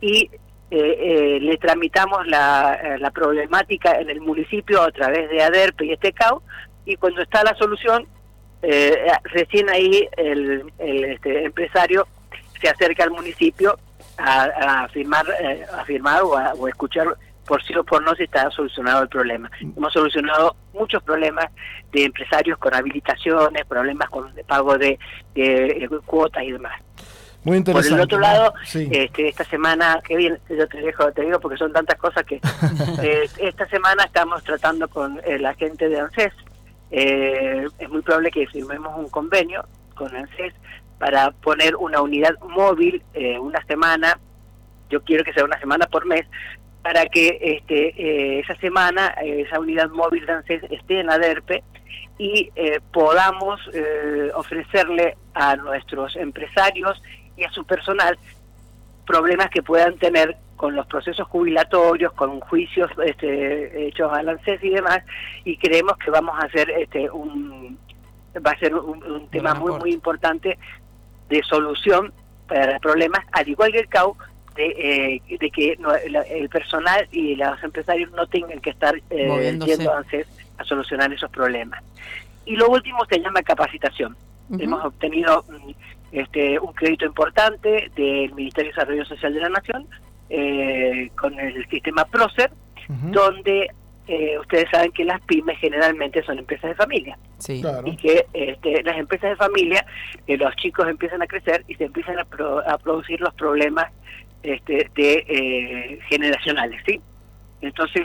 y 0.00 0.30
eh, 0.70 0.70
eh, 0.70 1.38
le 1.40 1.56
tramitamos 1.56 2.28
la, 2.28 2.96
la 3.00 3.10
problemática 3.10 3.98
en 3.98 4.08
el 4.08 4.20
municipio 4.20 4.82
a 4.82 4.92
través 4.92 5.28
de 5.30 5.42
ADERPE 5.42 5.86
y 5.86 5.92
Estecao, 5.94 6.44
y 6.86 6.94
cuando 6.94 7.22
está 7.22 7.42
la 7.42 7.56
solución 7.56 8.06
eh, 8.62 9.06
recién 9.24 9.68
ahí 9.68 10.08
el, 10.16 10.72
este, 10.78 11.44
empresario 11.44 12.06
se 12.60 12.68
acerca 12.68 13.04
al 13.04 13.10
municipio 13.10 13.78
a, 14.18 14.88
firmar, 14.92 15.26
eh, 15.40 15.64
a 15.76 15.84
firmar 15.84 16.22
o 16.22 16.36
a 16.36 16.54
escuchar 16.68 17.16
por 17.46 17.62
sí 17.64 17.74
o 17.74 17.84
por 17.84 18.02
no 18.02 18.14
si 18.14 18.22
está 18.24 18.50
solucionado 18.50 19.02
el 19.02 19.08
problema. 19.08 19.50
Hemos 19.60 19.92
solucionado 19.92 20.54
muchos 20.72 21.02
problemas 21.02 21.46
de 21.92 22.04
empresarios 22.04 22.56
con 22.58 22.72
habilitaciones, 22.72 23.66
problemas 23.66 24.08
con 24.10 24.32
pago 24.46 24.78
de, 24.78 24.98
cuotas 26.06 26.44
y 26.44 26.52
demás. 26.52 26.80
Muy 27.44 27.56
interesante. 27.56 27.90
Por 27.90 27.98
el 27.98 28.04
otro 28.04 28.20
lado, 28.20 28.54
este, 28.72 29.28
esta 29.28 29.44
semana, 29.44 30.00
que 30.06 30.16
bien, 30.16 30.38
yo 30.48 30.68
te, 30.68 30.80
dejo, 30.80 31.10
te 31.10 31.22
digo 31.22 31.40
porque 31.40 31.58
son 31.58 31.72
tantas 31.72 31.98
cosas 31.98 32.24
que 32.24 32.36
eh, 33.02 33.28
esta 33.38 33.66
semana 33.66 34.04
estamos 34.04 34.44
tratando 34.44 34.88
con 34.88 35.20
la 35.40 35.52
gente 35.54 35.88
de 35.88 35.98
ANSES, 35.98 36.32
eh, 36.92 37.66
es 37.78 37.88
muy 37.88 38.02
probable 38.02 38.30
que 38.30 38.46
firmemos 38.46 38.96
un 38.98 39.08
convenio 39.08 39.64
con 39.94 40.14
ANSES 40.14 40.52
para 40.98 41.30
poner 41.30 41.74
una 41.74 42.02
unidad 42.02 42.38
móvil 42.40 43.02
eh, 43.14 43.38
una 43.38 43.64
semana, 43.64 44.20
yo 44.90 45.02
quiero 45.02 45.24
que 45.24 45.32
sea 45.32 45.44
una 45.44 45.58
semana 45.58 45.86
por 45.86 46.04
mes, 46.04 46.26
para 46.82 47.06
que 47.06 47.38
este, 47.40 47.88
eh, 47.96 48.40
esa 48.40 48.54
semana 48.56 49.08
esa 49.22 49.58
unidad 49.58 49.88
móvil 49.88 50.26
de 50.26 50.32
ANSES 50.32 50.64
esté 50.70 51.00
en 51.00 51.06
la 51.06 51.18
DERPE 51.18 51.64
y 52.18 52.50
podamos 52.92 53.60
ofrecerle 54.34 55.16
a 55.34 55.56
nuestros 55.56 56.14
empresarios 56.14 57.02
y 57.36 57.44
a 57.44 57.50
su 57.50 57.64
personal 57.64 58.18
problemas 59.06 59.50
que 59.50 59.62
puedan 59.62 59.96
tener 59.98 60.36
con 60.56 60.76
los 60.76 60.86
procesos 60.86 61.26
jubilatorios, 61.26 62.12
con 62.12 62.40
juicios 62.40 62.90
este, 63.04 63.88
hechos 63.88 64.12
al 64.12 64.28
ANSES 64.28 64.62
y 64.62 64.70
demás, 64.70 65.00
y 65.44 65.56
creemos 65.56 65.96
que 65.98 66.10
vamos 66.10 66.38
a 66.38 66.46
hacer 66.46 66.70
este 66.70 67.10
un 67.10 67.78
va 68.46 68.52
a 68.52 68.58
ser 68.58 68.74
un, 68.74 69.28
tema 69.28 69.54
muy 69.54 69.72
muy 69.72 69.92
importante 69.92 70.58
de 71.28 71.42
solución 71.42 72.12
para 72.46 72.78
problemas, 72.78 73.24
al 73.32 73.48
igual 73.48 73.72
que 73.72 73.80
el 73.80 73.88
CAU, 73.88 74.16
de, 74.54 75.20
eh, 75.28 75.38
de 75.38 75.50
que 75.50 75.78
el 76.30 76.48
personal 76.48 77.08
y 77.10 77.34
los 77.34 77.62
empresarios 77.62 78.10
no 78.12 78.26
tengan 78.26 78.60
que 78.60 78.70
estar 78.70 78.94
eh, 79.10 79.58
yendo 79.64 79.92
a 79.92 79.98
ANSES 79.98 80.26
a 80.58 80.64
solucionar 80.64 81.12
esos 81.12 81.30
problemas. 81.30 81.82
Y 82.44 82.56
lo 82.56 82.68
último 82.68 83.04
se 83.08 83.18
llama 83.18 83.42
capacitación. 83.42 84.16
Hemos 84.58 84.84
obtenido 84.84 85.44
mm, 85.48 85.70
este, 86.12 86.58
un 86.58 86.72
crédito 86.74 87.06
importante 87.06 87.90
del 87.96 88.34
Ministerio 88.34 88.70
de 88.70 88.74
Desarrollo 88.76 89.04
Social 89.06 89.32
de 89.32 89.40
la 89.40 89.48
Nación 89.48 89.86
eh, 90.28 91.10
con 91.18 91.38
el 91.40 91.66
sistema 91.68 92.04
PROCER, 92.04 92.50
donde 92.88 93.70
eh, 94.06 94.38
ustedes 94.38 94.66
saben 94.70 94.92
que 94.92 95.04
las 95.04 95.20
pymes 95.22 95.58
generalmente 95.58 96.22
son 96.24 96.38
empresas 96.38 96.70
de 96.70 96.74
familia. 96.74 97.18
Y 97.86 97.96
que 97.96 98.26
este, 98.34 98.82
las 98.82 98.98
empresas 98.98 99.30
de 99.30 99.36
familia, 99.36 99.86
eh, 100.26 100.36
los 100.36 100.54
chicos 100.56 100.86
empiezan 100.86 101.22
a 101.22 101.26
crecer 101.26 101.64
y 101.66 101.74
se 101.76 101.84
empiezan 101.84 102.18
a, 102.18 102.24
producir 102.78 103.20
los 103.20 103.32
problemas 103.34 103.90
este, 104.42 104.90
de 104.94 105.98
generacionales. 106.08 106.82
¿sí? 106.86 107.00
Entonces, 107.62 108.04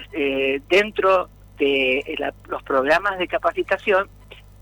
dentro 0.69 1.29
de 1.57 2.31
los 2.47 2.63
programas 2.63 3.17
de 3.19 3.27
capacitación, 3.27 4.07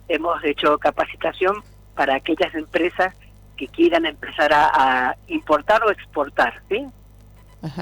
hemos 0.08 0.44
hecho 0.44 0.78
capacitación 0.80 1.64
para 1.96 2.16
aquellas 2.16 2.54
empresas 2.56 3.16
que 3.56 3.68
quieran 3.68 4.06
empezar 4.06 4.54
a, 4.54 5.10
a 5.10 5.16
importar 5.28 5.84
o 5.84 5.92
exportar, 5.92 6.62
¿sí? 6.70 6.86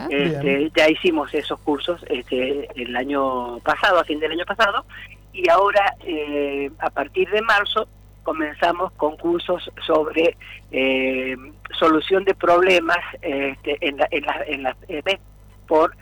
este, 0.10 0.72
ya 0.76 0.90
hicimos 0.90 1.34
esos 1.34 1.60
cursos 1.60 2.04
este, 2.10 2.70
el 2.82 2.96
año 2.96 3.60
pasado, 3.60 4.00
a 4.00 4.04
fin 4.04 4.20
del 4.20 4.32
año 4.32 4.46
pasado, 4.46 4.86
y 5.34 5.50
ahora 5.50 5.96
eh, 6.06 6.72
a 6.80 6.90
partir 6.90 7.30
de 7.32 7.42
marzo 7.42 7.88
comenzamos 8.24 8.92
con 8.94 9.18
cursos 9.18 9.70
sobre 9.86 10.38
eh, 10.72 11.36
solución 11.78 12.24
de 12.24 12.34
problemas 12.34 13.00
este, 13.22 13.78
en, 13.82 13.98
la, 13.98 14.08
en, 14.12 14.26
la, 14.26 14.44
en 14.48 14.64
la, 14.64 14.78
eh, 14.88 15.20
por, 15.68 15.96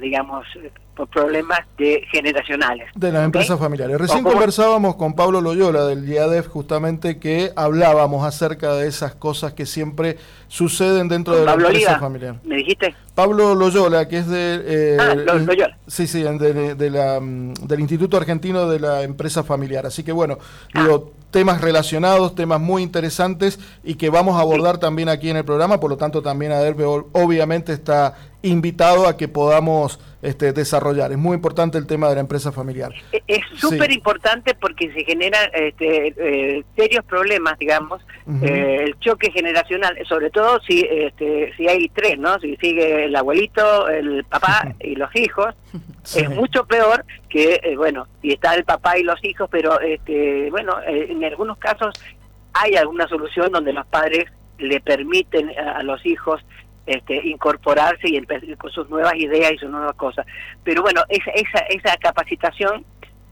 digamos, 0.00 0.46
por 0.94 1.08
problemas 1.08 1.60
de 1.78 2.04
generacionales. 2.10 2.88
De 2.94 3.10
las 3.10 3.24
empresas 3.24 3.58
familiares. 3.58 3.98
Recién 3.98 4.22
conversábamos 4.22 4.96
con 4.96 5.14
Pablo 5.14 5.40
Loyola 5.40 5.84
del 5.86 6.08
IADEF 6.08 6.48
justamente 6.48 7.18
que 7.18 7.50
hablábamos 7.56 8.26
acerca 8.26 8.74
de 8.74 8.88
esas 8.88 9.14
cosas 9.14 9.54
que 9.54 9.66
siempre 9.66 10.18
suceden 10.48 11.08
dentro 11.08 11.34
de 11.36 11.46
la 11.46 11.54
empresa 11.54 11.98
familiar. 11.98 12.36
¿Me 12.44 12.56
dijiste? 12.56 12.94
Pablo 13.14 13.54
Loyola, 13.54 14.06
que 14.08 14.18
es 14.18 14.28
de... 14.28 14.62
Eh, 14.64 14.96
ah, 15.00 15.14
Loyola. 15.14 15.78
Sí, 15.86 16.06
sí, 16.06 16.22
de, 16.22 16.90
la, 16.90 17.20
mm, 17.20 17.54
del 17.54 17.80
Instituto 17.80 18.16
Argentino 18.16 18.68
de 18.68 18.80
la 18.80 19.02
Empresa 19.02 19.42
Familiar. 19.42 19.86
Así 19.86 20.02
que 20.02 20.12
bueno, 20.12 20.38
ah. 20.74 20.82
digo, 20.82 21.12
temas 21.30 21.60
relacionados, 21.60 22.34
temas 22.34 22.60
muy 22.60 22.82
interesantes 22.82 23.58
y 23.82 23.94
que 23.94 24.10
vamos 24.10 24.36
a 24.36 24.40
abordar 24.40 24.78
también 24.78 25.08
aquí 25.08 25.30
en 25.30 25.38
el 25.38 25.44
programa, 25.44 25.80
por 25.80 25.90
lo 25.90 25.96
tanto 25.96 26.22
también 26.22 26.52
ADERPE 26.52 26.84
obviamente 26.84 27.72
está 27.72 28.14
invitado 28.42 29.08
a 29.08 29.16
que 29.16 29.28
podamos 29.28 29.98
este, 30.22 30.52
desarrollar. 30.52 31.10
Es 31.10 31.18
muy 31.18 31.34
importante 31.34 31.76
el 31.76 31.86
tema 31.86 32.08
de 32.08 32.14
la 32.14 32.20
empresa 32.20 32.52
familiar. 32.52 32.92
E-, 33.10 33.22
es 33.26 33.40
súper 33.56 33.90
importante 33.90 34.54
porque 34.54 34.92
se 34.92 35.04
generan 35.04 35.50
este, 35.52 36.14
eh, 36.16 36.64
serios 36.76 37.04
problemas, 37.04 37.58
digamos, 37.58 38.00
eh, 38.42 38.84
el 38.84 38.98
choque 39.00 39.32
generacional, 39.32 39.98
sobre 40.08 40.30
todo 40.30 40.60
si 40.60 40.86
este, 40.88 41.52
si 41.56 41.66
hay 41.68 41.88
tres, 41.88 42.18
¿no? 42.18 42.38
Si 42.38 42.56
sigue 42.56 43.06
el 43.06 43.16
abuelito, 43.16 43.88
el 43.88 44.24
papá 44.24 44.72
y 44.78 44.94
los 44.94 45.14
hijos, 45.16 45.54
es 46.14 46.30
mucho 46.30 46.64
peor 46.66 47.04
que, 47.28 47.60
eh, 47.62 47.76
bueno, 47.76 48.06
si 48.22 48.30
está 48.32 48.54
el 48.54 48.64
papá 48.64 48.98
y 48.98 49.02
los 49.02 49.22
hijos, 49.24 49.48
pero, 49.50 49.80
este, 49.80 50.50
bueno, 50.50 50.76
en 50.86 51.24
algunos 51.24 51.58
casos 51.58 51.92
hay 52.52 52.76
alguna 52.76 53.08
solución 53.08 53.50
donde 53.50 53.72
los 53.72 53.86
padres 53.86 54.26
le 54.58 54.80
permiten 54.80 55.50
a 55.58 55.82
los 55.82 56.04
hijos 56.06 56.40
este, 56.86 57.26
incorporarse 57.26 58.08
y 58.08 58.16
empezar 58.16 58.56
con 58.56 58.70
sus 58.70 58.88
nuevas 58.88 59.14
ideas 59.16 59.52
y 59.52 59.58
sus 59.58 59.70
nuevas 59.70 59.94
cosas. 59.94 60.26
Pero 60.64 60.82
bueno, 60.82 61.02
esa, 61.08 61.30
esa, 61.30 61.58
esa 61.68 61.96
capacitación 61.96 62.84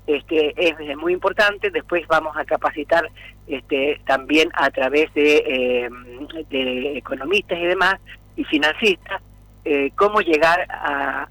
este, 0.06 0.54
es 0.56 0.96
muy 0.96 1.12
importante. 1.12 1.70
Después 1.70 2.06
vamos 2.08 2.36
a 2.36 2.44
capacitar 2.44 3.08
este, 3.46 4.00
también 4.06 4.50
a 4.54 4.70
través 4.70 5.12
de, 5.14 5.84
em, 5.84 6.26
de 6.50 6.98
economistas 6.98 7.58
y 7.58 7.66
demás 7.66 7.96
y 8.36 8.44
financistas 8.44 9.20
eh, 9.64 9.90
cómo 9.94 10.20
llegar 10.20 10.66
a, 10.70 11.24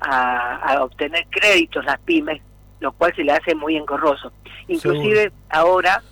a, 0.61 0.83
obtener 0.83 1.25
créditos 1.31 1.83
las 1.83 1.99
pymes, 2.01 2.41
lo 2.79 2.91
cual 2.91 3.13
se 3.15 3.23
le 3.23 3.31
hace 3.31 3.55
muy 3.55 3.75
engorroso. 3.75 4.31
Inclusive 4.67 5.31
ahora 5.49 6.03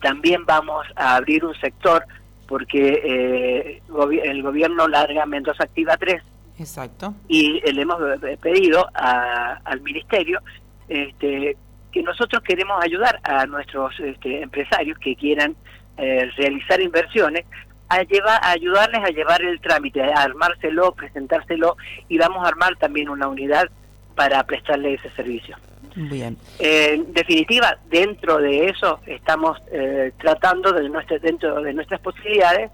también 0.00 0.46
vamos 0.46 0.86
a 0.94 1.16
abrir 1.16 1.44
un 1.44 1.54
sector 1.56 2.04
porque 2.50 3.00
eh, 3.04 3.82
el 4.24 4.42
gobierno 4.42 4.88
larga 4.88 5.24
Mendoza 5.24 5.62
Activa 5.62 5.96
3 5.96 6.20
Exacto. 6.58 7.14
Y 7.26 7.60
le 7.72 7.82
hemos 7.82 7.98
pedido 8.42 8.86
al 8.92 9.80
ministerio 9.80 10.40
este, 10.88 11.56
que 11.90 12.02
nosotros 12.02 12.42
queremos 12.42 12.84
ayudar 12.84 13.18
a 13.22 13.46
nuestros 13.46 13.98
este, 14.00 14.42
empresarios 14.42 14.98
que 14.98 15.16
quieran 15.16 15.56
eh, 15.96 16.30
realizar 16.36 16.80
inversiones 16.82 17.46
a, 17.88 18.02
llevar, 18.02 18.40
a 18.42 18.50
ayudarles 18.50 19.00
a 19.02 19.10
llevar 19.10 19.40
el 19.42 19.58
trámite, 19.60 20.02
a 20.02 20.22
armárselo, 20.22 20.92
presentárselo 20.92 21.76
y 22.08 22.18
vamos 22.18 22.44
a 22.44 22.48
armar 22.48 22.76
también 22.76 23.08
una 23.08 23.26
unidad 23.26 23.70
para 24.14 24.42
prestarle 24.44 24.94
ese 24.94 25.10
servicio. 25.12 25.56
Bien. 25.94 26.36
Eh, 26.58 26.94
en 26.94 27.12
definitiva, 27.12 27.78
dentro 27.90 28.38
de 28.38 28.66
eso 28.66 29.00
estamos 29.06 29.58
eh, 29.72 30.12
tratando 30.18 30.72
de 30.72 30.88
nuestra, 30.88 31.18
dentro 31.18 31.62
de 31.62 31.72
nuestras 31.72 32.00
posibilidades 32.00 32.70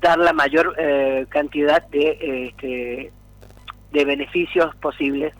dar 0.00 0.18
la 0.18 0.32
mayor 0.32 0.74
eh, 0.78 1.26
cantidad 1.28 1.86
de, 1.88 2.48
este, 2.48 3.12
de 3.92 4.04
beneficios 4.04 4.74
posibles 4.76 5.34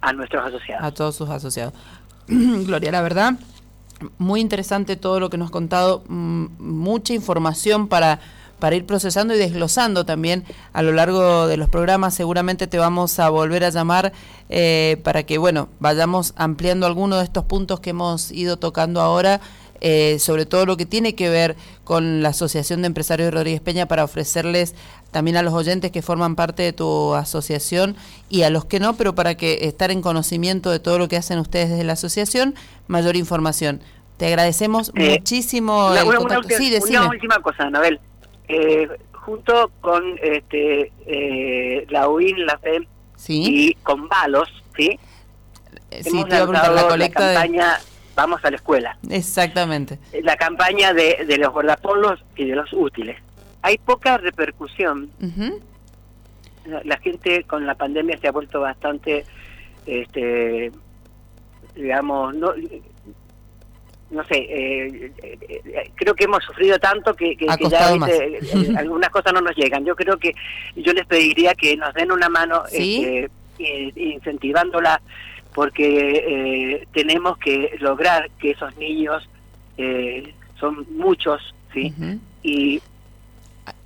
a 0.00 0.12
nuestros 0.12 0.46
asociados. 0.46 0.84
A 0.84 0.92
todos 0.92 1.16
sus 1.16 1.28
asociados. 1.30 1.74
Gloria, 2.26 2.92
la 2.92 3.02
verdad, 3.02 3.34
muy 4.18 4.40
interesante 4.40 4.96
todo 4.96 5.20
lo 5.20 5.30
que 5.30 5.36
nos 5.36 5.46
has 5.46 5.52
contado, 5.52 6.04
mm, 6.08 6.46
mucha 6.58 7.14
información 7.14 7.88
para 7.88 8.20
para 8.58 8.76
ir 8.76 8.86
procesando 8.86 9.34
y 9.34 9.38
desglosando 9.38 10.04
también 10.04 10.44
a 10.72 10.82
lo 10.82 10.92
largo 10.92 11.46
de 11.46 11.56
los 11.56 11.68
programas. 11.68 12.14
Seguramente 12.14 12.66
te 12.66 12.78
vamos 12.78 13.18
a 13.18 13.28
volver 13.28 13.64
a 13.64 13.70
llamar 13.70 14.12
eh, 14.48 15.00
para 15.04 15.24
que, 15.24 15.38
bueno, 15.38 15.68
vayamos 15.80 16.34
ampliando 16.36 16.86
algunos 16.86 17.18
de 17.18 17.24
estos 17.24 17.44
puntos 17.44 17.80
que 17.80 17.90
hemos 17.90 18.30
ido 18.30 18.56
tocando 18.56 19.00
ahora. 19.00 19.40
Eh, 19.86 20.18
sobre 20.18 20.46
todo 20.46 20.64
lo 20.64 20.78
que 20.78 20.86
tiene 20.86 21.14
que 21.14 21.28
ver 21.28 21.56
con 21.82 22.22
la 22.22 22.30
Asociación 22.30 22.80
de 22.80 22.86
Empresarios 22.86 23.26
de 23.26 23.30
Rodríguez 23.32 23.60
Peña 23.60 23.84
para 23.84 24.02
ofrecerles 24.02 24.74
también 25.10 25.36
a 25.36 25.42
los 25.42 25.52
oyentes 25.52 25.90
que 25.90 26.00
forman 26.00 26.36
parte 26.36 26.62
de 26.62 26.72
tu 26.72 27.12
asociación 27.14 27.94
y 28.30 28.44
a 28.44 28.50
los 28.50 28.64
que 28.64 28.80
no, 28.80 28.94
pero 28.94 29.14
para 29.14 29.34
que 29.34 29.58
estar 29.62 29.90
en 29.90 30.00
conocimiento 30.00 30.70
de 30.70 30.78
todo 30.78 30.98
lo 30.98 31.08
que 31.08 31.18
hacen 31.18 31.38
ustedes 31.38 31.68
desde 31.68 31.84
la 31.84 31.92
asociación, 31.94 32.54
mayor 32.86 33.14
información. 33.14 33.82
Te 34.16 34.26
agradecemos 34.26 34.90
eh, 34.94 35.18
muchísimo 35.18 35.92
el 35.92 36.16
contacto. 36.16 36.48
sí, 36.56 36.80
una 36.88 37.08
última 37.10 37.42
cosa, 37.42 37.64
Anabel 37.64 38.00
eh, 38.48 38.88
junto 39.12 39.70
con 39.80 40.18
este, 40.22 40.92
eh, 41.06 41.86
la 41.88 42.08
UIN, 42.08 42.46
la 42.46 42.58
FEM 42.58 42.86
y 43.28 43.74
con 43.76 44.08
Balos, 44.08 44.48
¿sí? 44.76 44.98
Eh, 45.90 46.02
sí, 46.02 46.10
Hemos 46.10 46.28
lanzado 46.28 46.74
la, 46.74 46.88
colecta 46.88 47.20
la 47.20 47.34
campaña 47.34 47.78
Vamos 48.16 48.44
a 48.44 48.50
la 48.50 48.56
escuela. 48.56 48.96
Exactamente. 49.10 49.98
La 50.22 50.36
campaña 50.36 50.94
de, 50.94 51.24
de 51.26 51.36
los 51.36 51.52
guardapolos 51.52 52.24
y 52.36 52.44
de 52.44 52.54
los 52.54 52.72
útiles. 52.72 53.16
Hay 53.62 53.78
poca 53.78 54.18
repercusión. 54.18 55.10
La 56.84 56.96
gente 56.98 57.44
con 57.44 57.66
la 57.66 57.74
pandemia 57.74 58.18
se 58.18 58.28
ha 58.28 58.32
vuelto 58.32 58.60
bastante, 58.60 59.24
este, 59.86 60.70
digamos, 61.74 62.34
no, 62.36 62.52
no 64.14 64.24
sé, 64.24 64.36
eh, 64.36 65.12
eh, 65.22 65.90
creo 65.94 66.14
que 66.14 66.24
hemos 66.24 66.42
sufrido 66.44 66.78
tanto 66.78 67.14
que, 67.14 67.36
ya 67.68 67.94
eh, 68.08 68.40
algunas 68.76 69.10
cosas 69.10 69.32
no 69.32 69.40
nos 69.40 69.56
llegan. 69.56 69.84
Yo 69.84 69.96
creo 69.96 70.16
que 70.18 70.34
yo 70.76 70.92
les 70.92 71.04
pediría 71.06 71.54
que 71.54 71.76
nos 71.76 71.92
den 71.94 72.12
una 72.12 72.28
mano 72.28 72.62
este, 72.70 73.28
incentivándola 73.58 75.00
porque 75.52 76.84
tenemos 76.92 77.38
que 77.38 77.76
lograr 77.78 78.28
que 78.40 78.52
esos 78.52 78.76
niños, 78.76 79.28
son 80.58 80.86
muchos, 80.90 81.54
¿sí? 81.72 81.92
Y 82.42 82.80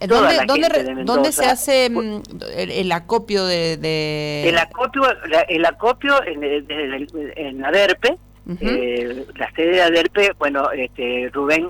¿Dónde, 0.01 0.41
dónde, 0.47 1.05
¿Dónde, 1.05 1.33
se 1.33 1.45
hace 1.45 1.91
mm, 1.91 2.23
el, 2.57 2.91
acopio 2.91 3.45
de, 3.45 4.49
El 4.49 4.59
acopio, 4.59 5.03
el 5.49 5.65
acopio 5.65 6.25
en, 6.25 6.43
en, 6.43 7.07
en 7.37 7.65
ADERPE, 7.65 8.19
eh, 8.61 9.27
la 9.37 9.51
sede 9.53 9.73
de 9.73 9.83
ADERPE, 9.83 10.33
bueno, 10.39 10.71
este, 10.73 11.29
Rubén, 11.33 11.69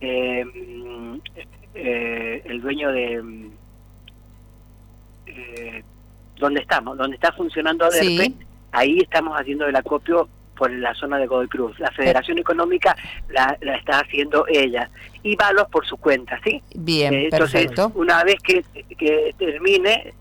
eh, 0.00 0.44
eh, 1.74 2.42
el 2.44 2.60
dueño 2.60 2.92
de... 2.92 3.50
donde 6.38 6.60
estamos, 6.60 6.96
donde 6.96 7.16
está 7.16 7.32
funcionando 7.32 7.84
ADERPE, 7.86 8.34
ahí 8.70 9.00
estamos 9.00 9.38
haciendo 9.38 9.66
el 9.66 9.74
acopio 9.74 10.28
por 10.56 10.70
la 10.70 10.94
zona 10.94 11.18
de 11.18 11.26
Godoy 11.26 11.48
Cruz. 11.48 11.78
La 11.80 11.90
Federación 11.90 12.38
Económica 12.38 12.94
la, 13.28 13.58
está 13.60 14.00
haciendo 14.00 14.44
ella. 14.48 14.90
Y 15.24 15.34
Valos 15.34 15.66
por 15.72 15.84
su 15.86 15.96
cuenta, 15.96 16.38
¿sí? 16.44 16.62
Bien, 16.76 17.14
Entonces, 17.14 17.68
una 17.94 18.22
vez 18.22 18.36
que, 18.42 18.64
que 18.96 19.34
termine, 19.38 20.14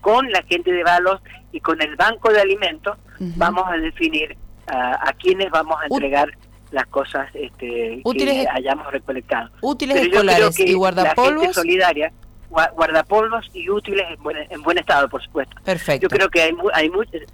con 0.00 0.30
la 0.30 0.42
gente 0.44 0.72
de 0.72 0.82
Valos 0.82 1.20
y 1.52 1.60
con 1.60 1.82
el 1.82 1.96
Banco 1.96 2.32
de 2.32 2.40
Alimentos, 2.40 2.96
vamos 3.18 3.64
a 3.66 3.76
definir 3.76 4.36
a, 4.70 5.12
quienes 5.18 5.50
vamos 5.50 5.76
a 5.80 5.86
entregar 5.86 6.30
las 6.70 6.86
cosas 6.86 7.28
este, 7.34 8.00
que 8.04 8.46
hayamos 8.52 8.90
recolectado. 8.92 9.50
Útiles 9.60 9.96
escolares 9.96 10.58
y 10.60 10.72
guardapolvos. 10.74 11.46
La 11.48 11.52
solidaria, 11.52 12.12
guardapolvos 12.48 13.50
y 13.52 13.68
útiles 13.68 14.06
en 14.50 14.62
buen, 14.62 14.78
estado, 14.78 15.08
por 15.08 15.22
supuesto. 15.22 15.56
Perfecto. 15.64 16.08
Yo 16.08 16.08
creo 16.08 16.28
que 16.28 16.42
hay, 16.42 16.52
hay 16.74 16.90